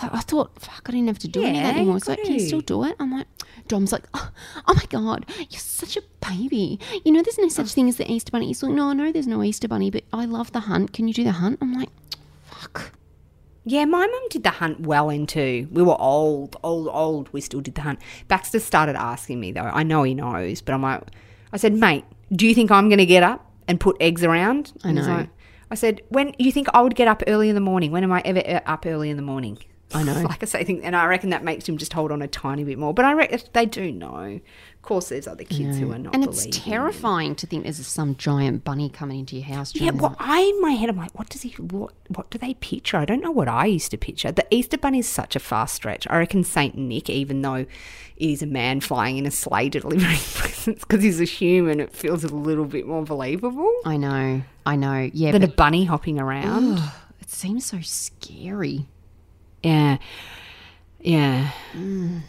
I 0.03 0.21
thought, 0.21 0.59
fuck, 0.59 0.83
I 0.87 0.93
didn't 0.93 1.09
have 1.09 1.19
to 1.21 1.29
do 1.29 1.43
any 1.43 1.59
of 1.59 1.65
that 1.65 1.77
anymore. 1.77 1.97
It's 1.97 2.09
like, 2.09 2.23
can 2.23 2.33
you 2.33 2.41
still 2.41 2.61
do 2.61 2.85
it? 2.85 2.95
I'm 3.01 3.13
like, 3.13 3.27
Dom's 3.67 3.93
like, 3.93 4.07
oh, 4.15 4.31
oh 4.69 4.75
my 4.75 4.85
God, 4.89 5.27
you're 5.37 5.61
such 5.61 5.97
a 5.97 6.03
baby. 6.27 6.79
You 7.05 7.13
know, 7.13 7.23
there's 7.23 7.39
no 7.39 7.49
such 7.49 7.67
oh. 7.67 7.69
thing 7.69 7.89
as 7.89 7.97
the 7.97 8.11
Easter 8.11 8.31
Bunny. 8.31 8.47
He's 8.47 8.63
like, 8.63 8.73
no, 8.73 8.93
no, 8.93 9.11
there's 9.11 9.27
no 9.27 9.43
Easter 9.43 9.69
Bunny, 9.69 9.91
but 9.91 10.05
I 10.13 10.25
love 10.27 10.53
the 10.53 10.61
hunt. 10.61 10.93
Can 10.93 11.09
you 11.09 11.15
do 11.15 11.25
the 11.25 11.33
hunt? 11.33 11.59
I'm 11.61 11.73
like, 11.75 11.89
fuck. 12.45 12.93
Yeah, 13.65 13.85
my 13.85 14.07
mum 14.07 14.23
did 14.31 14.43
the 14.43 14.51
hunt 14.51 14.81
well 14.81 15.11
into. 15.11 15.69
We 15.71 15.83
were 15.83 16.01
old, 16.01 16.57
old, 16.63 16.89
old. 16.91 17.33
We 17.33 17.41
still 17.41 17.61
did 17.61 17.75
the 17.75 17.83
hunt. 17.83 17.99
Baxter 18.29 18.59
started 18.59 18.97
asking 18.97 19.39
me 19.39 19.53
though. 19.53 19.63
I 19.63 19.83
know 19.83 20.03
he 20.05 20.15
knows, 20.15 20.63
but 20.63 20.73
I'm 20.73 20.83
like, 20.83 21.03
I 21.53 21.57
said, 21.57 21.75
mate, 21.75 22.05
do 22.33 22.47
you 22.47 22.55
think 22.55 22.71
I'm 22.71 22.89
going 22.89 22.99
to 22.99 23.07
get 23.07 23.23
up 23.23 23.51
and 23.69 23.79
put 23.79 23.97
eggs 24.01 24.25
around? 24.25 24.73
I 24.85 24.89
And 24.89 24.99
know. 24.99 25.03
like- 25.03 25.29
I 25.71 25.77
said, 25.77 26.01
when 26.09 26.35
you 26.39 26.51
think 26.51 26.67
I 26.75 26.81
would 26.81 26.97
get 26.97 27.07
up 27.07 27.23
early 27.29 27.49
in 27.49 27.55
the 27.55 27.61
morning? 27.61 27.93
When 27.93 28.03
am 28.03 28.11
I 28.11 28.23
ever 28.25 28.61
up 28.67 28.87
early 28.87 29.09
in 29.09 29.17
the 29.17 29.23
morning? 29.23 29.59
I 29.95 30.03
know. 30.05 30.23
like 30.23 30.43
I 30.43 30.47
say, 30.47 30.61
I 30.61 30.65
think, 30.65 30.83
and 30.85 30.95
I 30.95 31.07
reckon 31.07 31.31
that 31.31 31.43
makes 31.43 31.69
him 31.69 31.77
just 31.77 31.93
hold 31.93 32.13
on 32.13 32.23
a 32.23 32.29
tiny 32.29 32.63
bit 32.65 32.79
more. 32.79 32.95
But 32.95 33.05
I 33.05 33.13
reckon 33.13 33.41
they 33.53 33.67
do 33.67 33.91
know. 33.91 34.41
Of 34.81 34.83
course, 34.83 35.11
there's 35.11 35.27
other 35.27 35.45
kids 35.45 35.79
who 35.79 35.93
are 35.93 35.99
not. 35.99 36.15
And 36.15 36.25
it's 36.25 36.45
believing. 36.47 36.63
terrifying 36.63 37.35
to 37.35 37.47
think 37.47 37.65
there's 37.65 37.87
some 37.87 38.17
giant 38.17 38.65
bunny 38.65 38.89
coming 38.89 39.19
into 39.21 39.37
your 39.37 39.45
house. 39.45 39.75
Yeah, 39.75 39.81
during 39.91 39.97
the 39.99 40.03
well, 40.05 40.17
I 40.19 40.41
in 40.41 40.61
my 40.63 40.71
head, 40.71 40.89
I'm 40.89 40.97
like, 40.97 41.17
what 41.19 41.29
does 41.29 41.43
he? 41.43 41.51
What 41.51 41.93
what 42.09 42.31
do 42.31 42.39
they 42.39 42.55
picture? 42.55 42.97
I 42.97 43.05
don't 43.05 43.21
know 43.21 43.31
what 43.31 43.49
I 43.49 43.67
used 43.67 43.91
to 43.91 43.99
picture. 43.99 44.33
The 44.33 44.47
Easter 44.51 44.79
Bunny 44.79 45.01
is 45.01 45.09
such 45.09 45.37
a 45.37 45.41
far 45.41 45.67
stretch. 45.67 46.07
I 46.09 46.19
reckon 46.19 46.45
Saint 46.45 46.79
Nick, 46.79 47.11
even 47.11 47.43
though 47.43 47.55
it 47.57 47.69
is 48.17 48.43
a 48.43 48.47
man 48.47 48.81
flying 48.81 49.19
in 49.19 49.27
a 49.27 49.31
sleigh 49.31 49.69
delivering 49.69 50.01
presents, 50.35 50.85
because 50.85 51.03
he's 51.03 51.21
a 51.21 51.25
human, 51.25 51.81
it 51.81 51.93
feels 51.93 52.25
a 52.25 52.29
little 52.35 52.65
bit 52.65 52.87
more 52.87 53.03
believable 53.03 53.71
I 53.85 53.97
know, 53.97 54.43
I 54.65 54.77
know. 54.77 55.11
Yeah, 55.13 55.33
than 55.33 55.43
but 55.43 55.51
a 55.51 55.53
bunny 55.53 55.85
hopping 55.85 56.19
around. 56.19 56.79
it 57.21 57.29
seems 57.31 57.67
so 57.67 57.81
scary. 57.83 58.87
Yeah, 59.63 59.99
yeah. 61.01 61.51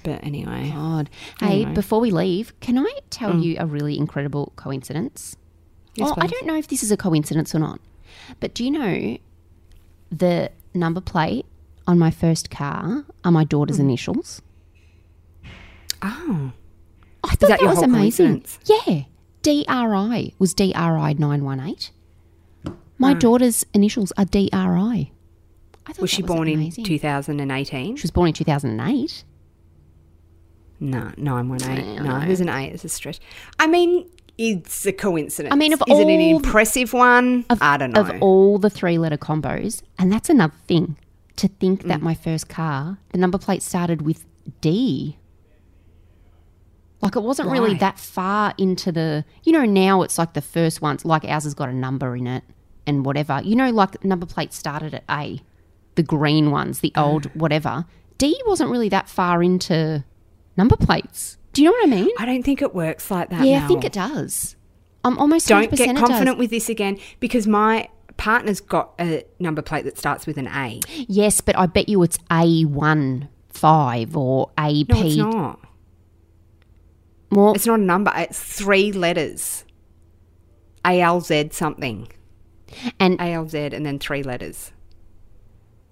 But 0.04 0.24
anyway, 0.24 0.72
God. 0.74 1.10
Hey, 1.40 1.66
before 1.66 2.00
we 2.00 2.12
leave, 2.12 2.58
can 2.60 2.78
I 2.78 2.92
tell 3.10 3.32
Mm. 3.34 3.44
you 3.44 3.56
a 3.60 3.66
really 3.66 3.98
incredible 3.98 4.54
coincidence? 4.56 5.36
Yes, 5.96 6.06
well, 6.06 6.16
I 6.20 6.28
don't 6.28 6.46
know 6.46 6.56
if 6.56 6.68
this 6.68 6.84
is 6.84 6.92
a 6.92 6.98
coincidence 6.98 7.54
or 7.54 7.60
not, 7.60 7.80
but 8.40 8.54
do 8.54 8.64
you 8.64 8.72
know 8.72 9.18
the 10.10 10.52
number 10.74 11.02
plate 11.02 11.46
on 11.88 12.00
my 12.00 12.12
first 12.12 12.50
car 12.50 13.06
are 13.26 13.32
my 13.32 13.44
daughter's 13.44 13.78
Mm. 13.78 13.82
initials? 13.82 14.42
oh, 16.02 16.52
I 17.24 17.36
thought 17.36 17.50
that 17.50 17.60
that, 17.60 17.70
was 17.70 17.82
amazing. 17.84 18.44
Yeah. 18.66 19.04
DRI 19.44 20.34
was 20.40 20.54
DRI 20.54 20.72
918. 21.14 21.76
My 22.98 23.14
daughter's 23.16 23.66
initials 23.74 24.12
are 24.18 24.26
DRI. 24.26 25.12
I 25.88 25.94
was 26.00 26.10
she 26.10 26.22
that 26.22 26.28
born 26.28 26.48
in 26.48 26.72
2018? 26.72 27.96
She 27.98 28.02
was 28.04 28.12
born 28.12 28.28
in 28.30 28.34
2008. 28.34 29.24
No, 30.80 31.12
nine 31.18 31.50
one 31.50 31.62
eight. 31.64 31.86
No, 31.98 32.04
know. 32.04 32.20
who's 32.22 32.42
an 32.42 32.50
eight? 32.50 32.74
It's 32.74 32.84
a 32.86 32.90
stretch. 32.90 33.20
I 33.60 33.68
mean, 33.68 34.10
it's 34.38 34.86
a 34.86 34.92
coincidence. 34.94 35.54
I 35.54 35.56
mean, 35.56 35.74
of 35.74 35.82
is 35.88 36.00
it 36.00 36.08
an 36.08 36.20
all- 36.20 36.36
impressive 36.38 36.94
one? 36.94 37.46
I 37.50 37.78
don't 37.78 37.92
know. 37.92 38.02
Of 38.02 38.12
all 38.22 38.58
the 38.58 38.70
three 38.70 38.98
letter 38.98 39.18
combos, 39.18 39.84
and 40.00 40.12
that's 40.12 40.30
another 40.30 40.56
thing 40.68 40.98
to 41.36 41.48
think 41.48 41.84
Mm. 41.84 41.88
that 41.90 42.02
my 42.02 42.14
first 42.16 42.50
car, 42.50 42.98
the 43.12 43.18
number 43.20 43.38
plate 43.38 43.62
started 43.62 44.02
with 44.02 44.26
D. 44.62 45.18
Like 47.02 47.16
it 47.16 47.24
wasn't 47.24 47.50
really 47.50 47.74
that 47.76 47.98
far 48.00 48.54
into 48.60 48.92
the, 48.92 49.26
you 49.44 49.52
know, 49.52 49.66
now 49.66 50.04
it's 50.04 50.18
like 50.20 50.34
the 50.34 50.42
first 50.42 50.82
ones, 50.84 51.04
like 51.04 51.26
ours 51.26 51.44
has 51.46 51.56
got 51.56 51.68
a 51.70 51.74
number 51.74 52.16
in 52.16 52.28
it 52.28 52.44
and 52.86 53.04
whatever. 53.06 53.42
You 53.44 53.56
know, 53.56 53.72
like 53.72 54.04
number 54.06 54.28
plate 54.28 54.54
started 54.54 54.94
at 54.94 55.04
A, 55.10 55.42
the 56.02 56.08
green 56.08 56.50
ones, 56.50 56.80
the 56.80 56.92
old 56.96 57.24
Mm. 57.30 57.36
whatever. 57.36 57.86
D 58.18 58.42
wasn't 58.48 58.72
really 58.72 58.90
that 58.90 59.08
far 59.08 59.44
into 59.44 60.04
number 60.58 60.76
plates. 60.76 61.38
Do 61.54 61.62
you 61.62 61.68
know 61.70 61.74
what 61.74 61.84
I 61.88 62.02
mean? 62.02 62.10
I 62.18 62.26
don't 62.26 62.44
think 62.44 62.62
it 62.62 62.74
works 62.74 63.12
like 63.12 63.30
that. 63.30 63.46
yeah, 63.46 63.64
I 63.64 63.68
think 63.68 63.84
it 63.84 63.94
does. 63.94 64.56
I'm 65.04 65.18
almost 65.20 65.48
Don't 65.48 65.70
100% 65.72 65.78
get 65.78 65.96
confident 65.96 66.38
with 66.38 66.50
this 66.50 66.70
again 66.70 66.98
because 67.20 67.46
my 67.48 67.88
partner's 68.18 68.62
got 68.62 68.94
a 69.00 69.24
number 69.40 69.62
plate 69.62 69.84
that 69.86 69.98
starts 69.98 70.26
with 70.28 70.38
an 70.38 70.48
A. 70.48 70.80
Yes, 71.08 71.42
but 71.42 71.58
I 71.58 71.66
bet 71.66 71.90
you 71.90 72.02
it's 72.04 72.18
A 72.32 72.64
one 72.66 73.28
five 73.50 74.16
or 74.16 74.52
AP. 74.58 74.90
No, 74.90 75.02
it's 75.06 75.16
not. 75.18 75.60
Well, 77.32 77.54
It's 77.54 77.66
not 77.66 77.80
a 77.80 77.84
number. 77.84 78.12
It's 78.16 78.40
three 78.42 78.92
letters. 78.92 79.66
ALZ 80.86 81.54
something. 81.54 82.08
and 83.00 83.20
ALZ 83.20 83.74
and 83.74 83.86
then 83.86 84.00
three 84.00 84.24
letters. 84.24 84.72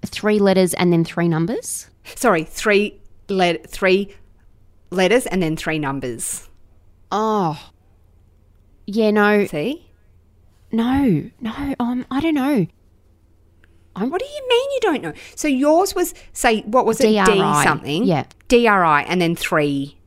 Three 0.06 0.40
letters 0.40 0.74
and 0.74 0.92
then 0.94 1.04
three 1.04 1.28
numbers. 1.28 1.90
Sorry, 2.16 2.44
three 2.44 3.00
let 3.30 3.70
three 3.70 4.16
letters 4.92 5.26
and 5.28 5.42
then 5.44 5.56
three 5.56 5.80
numbers. 5.80 6.48
Oh. 7.12 7.60
Yeah, 8.86 9.12
no, 9.12 9.46
See? 9.46 9.88
no, 10.72 11.30
no. 11.42 11.76
Um, 11.80 12.06
I 12.10 12.20
don't 12.22 12.34
know. 12.34 12.66
What 13.96 14.20
do 14.20 14.26
you 14.26 14.48
mean 14.50 14.70
you 14.72 14.80
don't 14.82 15.02
know? 15.04 15.14
So 15.36 15.48
yours 15.48 15.94
was 15.94 16.14
say 16.32 16.62
what 16.62 16.86
was 16.86 17.02
it? 17.02 17.08
D 17.10 17.22
DRI, 17.24 17.64
something. 17.64 18.06
yeah. 18.06 18.24
DRI 18.48 19.04
and 19.08 19.22
then 19.22 19.36
three 19.36 19.98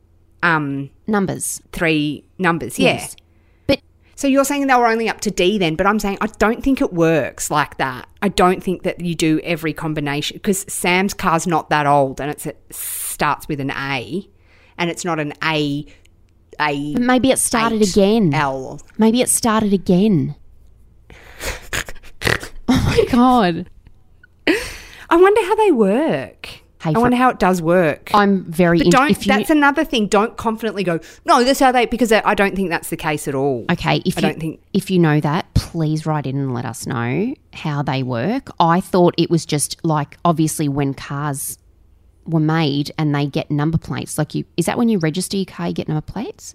um 0.43 0.89
Numbers. 1.07 1.61
three 1.73 2.25
numbers. 2.39 2.79
Yes. 2.79 3.15
So 4.23 4.29
you're 4.29 4.45
saying 4.45 4.69
they 4.69 4.75
were 4.77 4.87
only 4.87 5.09
up 5.09 5.21
to 5.23 5.33
D 5.33 5.59
then, 5.59 5.75
but 5.75 5.85
I'm 5.85 5.99
saying 5.99 6.19
I 6.21 6.29
don't 6.39 6.63
think 6.63 6.81
it 6.81 6.93
works 6.93 7.51
like 7.51 7.79
that. 7.79 8.09
I 8.23 8.29
don't 8.29 8.63
think 8.63 8.85
that 8.85 9.01
you 9.01 9.17
do 9.17 9.41
every 9.43 9.73
combination 9.73 10.37
because 10.37 10.65
Sam's 10.73 11.13
car's 11.13 11.45
not 11.45 11.71
that 11.71 11.89
old 11.89 12.21
and 12.21 12.31
it's, 12.31 12.47
it 12.47 12.57
starts 12.71 13.49
with 13.49 13.59
an 13.59 13.73
A 13.73 14.25
and 14.79 14.91
it's 14.91 15.05
not 15.05 15.19
an 15.19 15.33
A 15.43 15.85
A 16.61 16.95
maybe 16.95 17.33
it 17.33 17.41
started 17.41 17.83
eight 17.83 17.91
again. 17.91 18.33
L. 18.33 18.81
Maybe 18.97 19.23
it 19.23 19.29
started 19.29 19.73
again. 19.73 20.37
oh 22.69 22.85
my 22.87 23.05
god. 23.11 23.69
I 24.47 25.17
wonder 25.17 25.41
how 25.43 25.57
they 25.57 25.73
work. 25.73 26.42
I 26.85 26.99
wonder 26.99 27.17
how 27.17 27.31
it 27.31 27.39
does 27.39 27.63
work. 27.63 28.11
I'm 28.15 28.45
very. 28.45 28.79
but 28.79 28.91
don't. 28.91 29.11
if 29.11 29.27
you, 29.27 29.33
that's 29.33 29.51
another 29.51 29.85
thing. 29.85 30.07
Don't 30.09 30.37
confidently 30.37 30.85
go. 30.85 31.01
No, 31.25 31.45
that's 31.45 31.61
how 31.61 31.73
they. 31.73 31.87
Because 31.87 32.13
I 32.13 32.35
don't 32.35 32.57
think 32.57 32.71
that's 32.71 32.91
the 32.91 32.97
case 32.97 33.29
at 33.29 33.35
all. 33.35 33.65
Okay, 33.71 34.03
if 34.05 34.19
I 34.19 34.21
you, 34.21 34.27
don't 34.29 34.41
think- 34.41 34.61
if 34.73 34.91
you 34.91 34.99
know 34.99 35.21
that, 35.21 35.53
please 35.55 36.07
write 36.07 36.27
in 36.27 36.37
and 36.37 36.55
let 36.55 36.65
us 36.65 36.87
know 36.87 37.35
how 37.53 37.83
they 37.83 38.03
work. 38.03 38.51
I 38.59 38.81
thought 38.81 39.15
it 39.19 39.31
was 39.31 39.47
just 39.47 39.83
like 39.85 40.17
obviously 40.25 40.69
when 40.69 40.95
cars 40.95 41.59
were 42.25 42.41
made 42.41 42.93
and 42.99 43.15
they 43.15 43.27
get 43.27 43.51
number 43.51 43.79
plates. 43.79 44.19
Like 44.19 44.35
you, 44.35 44.45
is 44.57 44.67
that 44.67 44.79
when 44.79 44.89
you 44.89 44.99
register 44.99 45.37
your 45.37 45.47
car, 45.47 45.69
you 45.69 45.75
get 45.75 45.89
number 45.89 46.01
plates? 46.03 46.55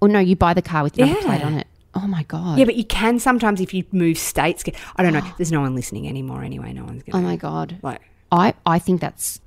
Or 0.00 0.08
no, 0.08 0.18
you 0.18 0.36
buy 0.36 0.54
the 0.54 0.62
car 0.62 0.82
with 0.82 0.96
number 0.98 1.20
plate 1.20 1.42
on 1.42 1.54
it. 1.54 1.66
Oh 1.96 2.06
my 2.08 2.24
god! 2.24 2.58
Yeah, 2.58 2.64
but 2.64 2.74
you 2.74 2.84
can 2.84 3.18
sometimes 3.20 3.60
if 3.60 3.72
you 3.72 3.84
move 3.92 4.18
states. 4.18 4.62
Get, 4.64 4.74
I 4.96 5.02
don't 5.02 5.12
know. 5.12 5.22
There's 5.38 5.52
no 5.52 5.60
one 5.60 5.74
listening 5.74 6.08
anymore 6.08 6.42
anyway. 6.42 6.72
No 6.72 6.84
one's 6.84 7.02
gonna. 7.04 7.18
Oh 7.18 7.26
my 7.26 7.36
god! 7.36 7.78
like 7.82 8.00
I 8.32 8.54
I 8.66 8.80
think 8.80 9.00
that's 9.00 9.40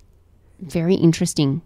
very 0.59 0.95
interesting. 0.95 1.61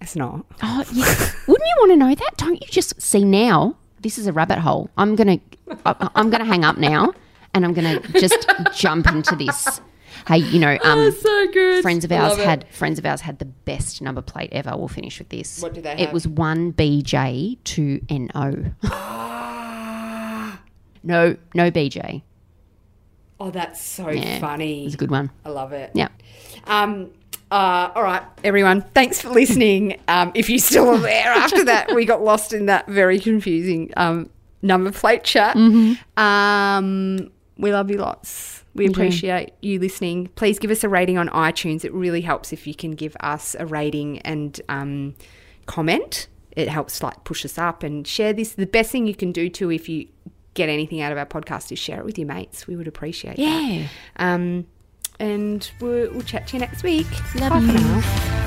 it's 0.00 0.16
not. 0.16 0.44
Oh 0.62 0.84
yeah, 0.92 1.30
wouldn't 1.46 1.68
you 1.68 1.74
want 1.78 1.92
to 1.92 1.96
know 1.96 2.14
that? 2.14 2.36
Don't 2.36 2.60
you 2.60 2.66
just 2.68 3.00
see 3.00 3.24
now? 3.24 3.76
This 4.00 4.16
is 4.18 4.26
a 4.26 4.32
rabbit 4.32 4.58
hole. 4.58 4.90
I'm 4.96 5.14
gonna 5.16 5.38
I, 5.84 6.10
I'm 6.14 6.30
gonna 6.30 6.44
hang 6.46 6.64
up 6.64 6.78
now, 6.78 7.12
and 7.54 7.64
I'm 7.64 7.72
gonna 7.74 8.00
just 8.18 8.50
jump 8.74 9.06
into 9.08 9.36
this. 9.36 9.80
Hey, 10.26 10.38
you 10.38 10.58
know, 10.58 10.76
um, 10.84 11.12
so 11.12 11.46
good. 11.52 11.82
friends 11.82 12.04
of 12.04 12.12
ours 12.12 12.36
had 12.38 12.66
friends 12.70 12.98
of 12.98 13.06
ours 13.06 13.20
had 13.20 13.38
the 13.38 13.44
best 13.44 14.02
number 14.02 14.20
plate 14.22 14.50
ever. 14.52 14.76
We'll 14.76 14.88
finish 14.88 15.18
with 15.18 15.28
this. 15.28 15.62
What 15.62 15.74
did 15.74 15.84
they 15.84 15.92
It 15.92 16.12
was 16.12 16.26
one 16.26 16.72
BJ 16.72 17.58
two 17.64 18.00
NO. 18.10 18.72
No, 21.02 21.36
no 21.54 21.70
BJ. 21.70 22.22
Oh, 23.38 23.50
that's 23.50 23.80
so 23.82 24.10
Yeah, 24.10 24.38
funny. 24.38 24.84
It's 24.84 24.94
a 24.94 24.98
good 24.98 25.10
one. 25.10 25.30
I 25.44 25.48
love 25.48 25.72
it. 25.72 25.92
Yeah. 25.94 26.08
Um. 26.66 27.10
Uh, 27.50 27.90
all 27.94 28.02
right, 28.02 28.22
everyone. 28.44 28.82
Thanks 28.94 29.20
for 29.20 29.28
listening. 29.30 30.00
Um, 30.06 30.30
if 30.34 30.48
you're 30.48 30.58
still 30.60 30.96
there 30.98 31.28
after 31.28 31.64
that, 31.64 31.94
we 31.94 32.04
got 32.04 32.22
lost 32.22 32.52
in 32.52 32.66
that 32.66 32.86
very 32.86 33.18
confusing 33.18 33.92
um, 33.96 34.30
number 34.62 34.92
plate 34.92 35.24
chat. 35.24 35.56
Um, 36.16 37.30
we 37.58 37.72
love 37.72 37.90
you 37.90 37.98
lots. 37.98 38.62
We 38.74 38.86
appreciate 38.86 39.52
you 39.62 39.80
listening. 39.80 40.28
Please 40.36 40.60
give 40.60 40.70
us 40.70 40.84
a 40.84 40.88
rating 40.88 41.18
on 41.18 41.28
iTunes. 41.30 41.84
It 41.84 41.92
really 41.92 42.20
helps 42.20 42.52
if 42.52 42.68
you 42.68 42.74
can 42.74 42.92
give 42.92 43.16
us 43.18 43.56
a 43.58 43.66
rating 43.66 44.20
and 44.20 44.60
um, 44.68 45.16
comment. 45.66 46.28
It 46.52 46.68
helps 46.68 47.02
like 47.02 47.24
push 47.24 47.44
us 47.44 47.58
up 47.58 47.82
and 47.82 48.06
share 48.06 48.32
this. 48.32 48.52
The 48.52 48.66
best 48.66 48.92
thing 48.92 49.08
you 49.08 49.14
can 49.14 49.32
do 49.32 49.48
too, 49.48 49.72
if 49.72 49.88
you 49.88 50.06
get 50.54 50.68
anything 50.68 51.00
out 51.00 51.10
of 51.10 51.18
our 51.18 51.26
podcast, 51.26 51.72
is 51.72 51.80
share 51.80 51.98
it 51.98 52.04
with 52.04 52.16
your 52.16 52.28
mates. 52.28 52.68
We 52.68 52.76
would 52.76 52.86
appreciate 52.88 53.36
that. 53.36 53.42
Yeah. 53.42 53.88
And 55.20 55.70
we'll, 55.80 56.10
we'll 56.12 56.22
chat 56.22 56.48
to 56.48 56.54
you 56.54 56.60
next 56.60 56.82
week. 56.82 57.06
Love 57.36 57.50
Bye 57.50 57.60
you. 57.60 58.39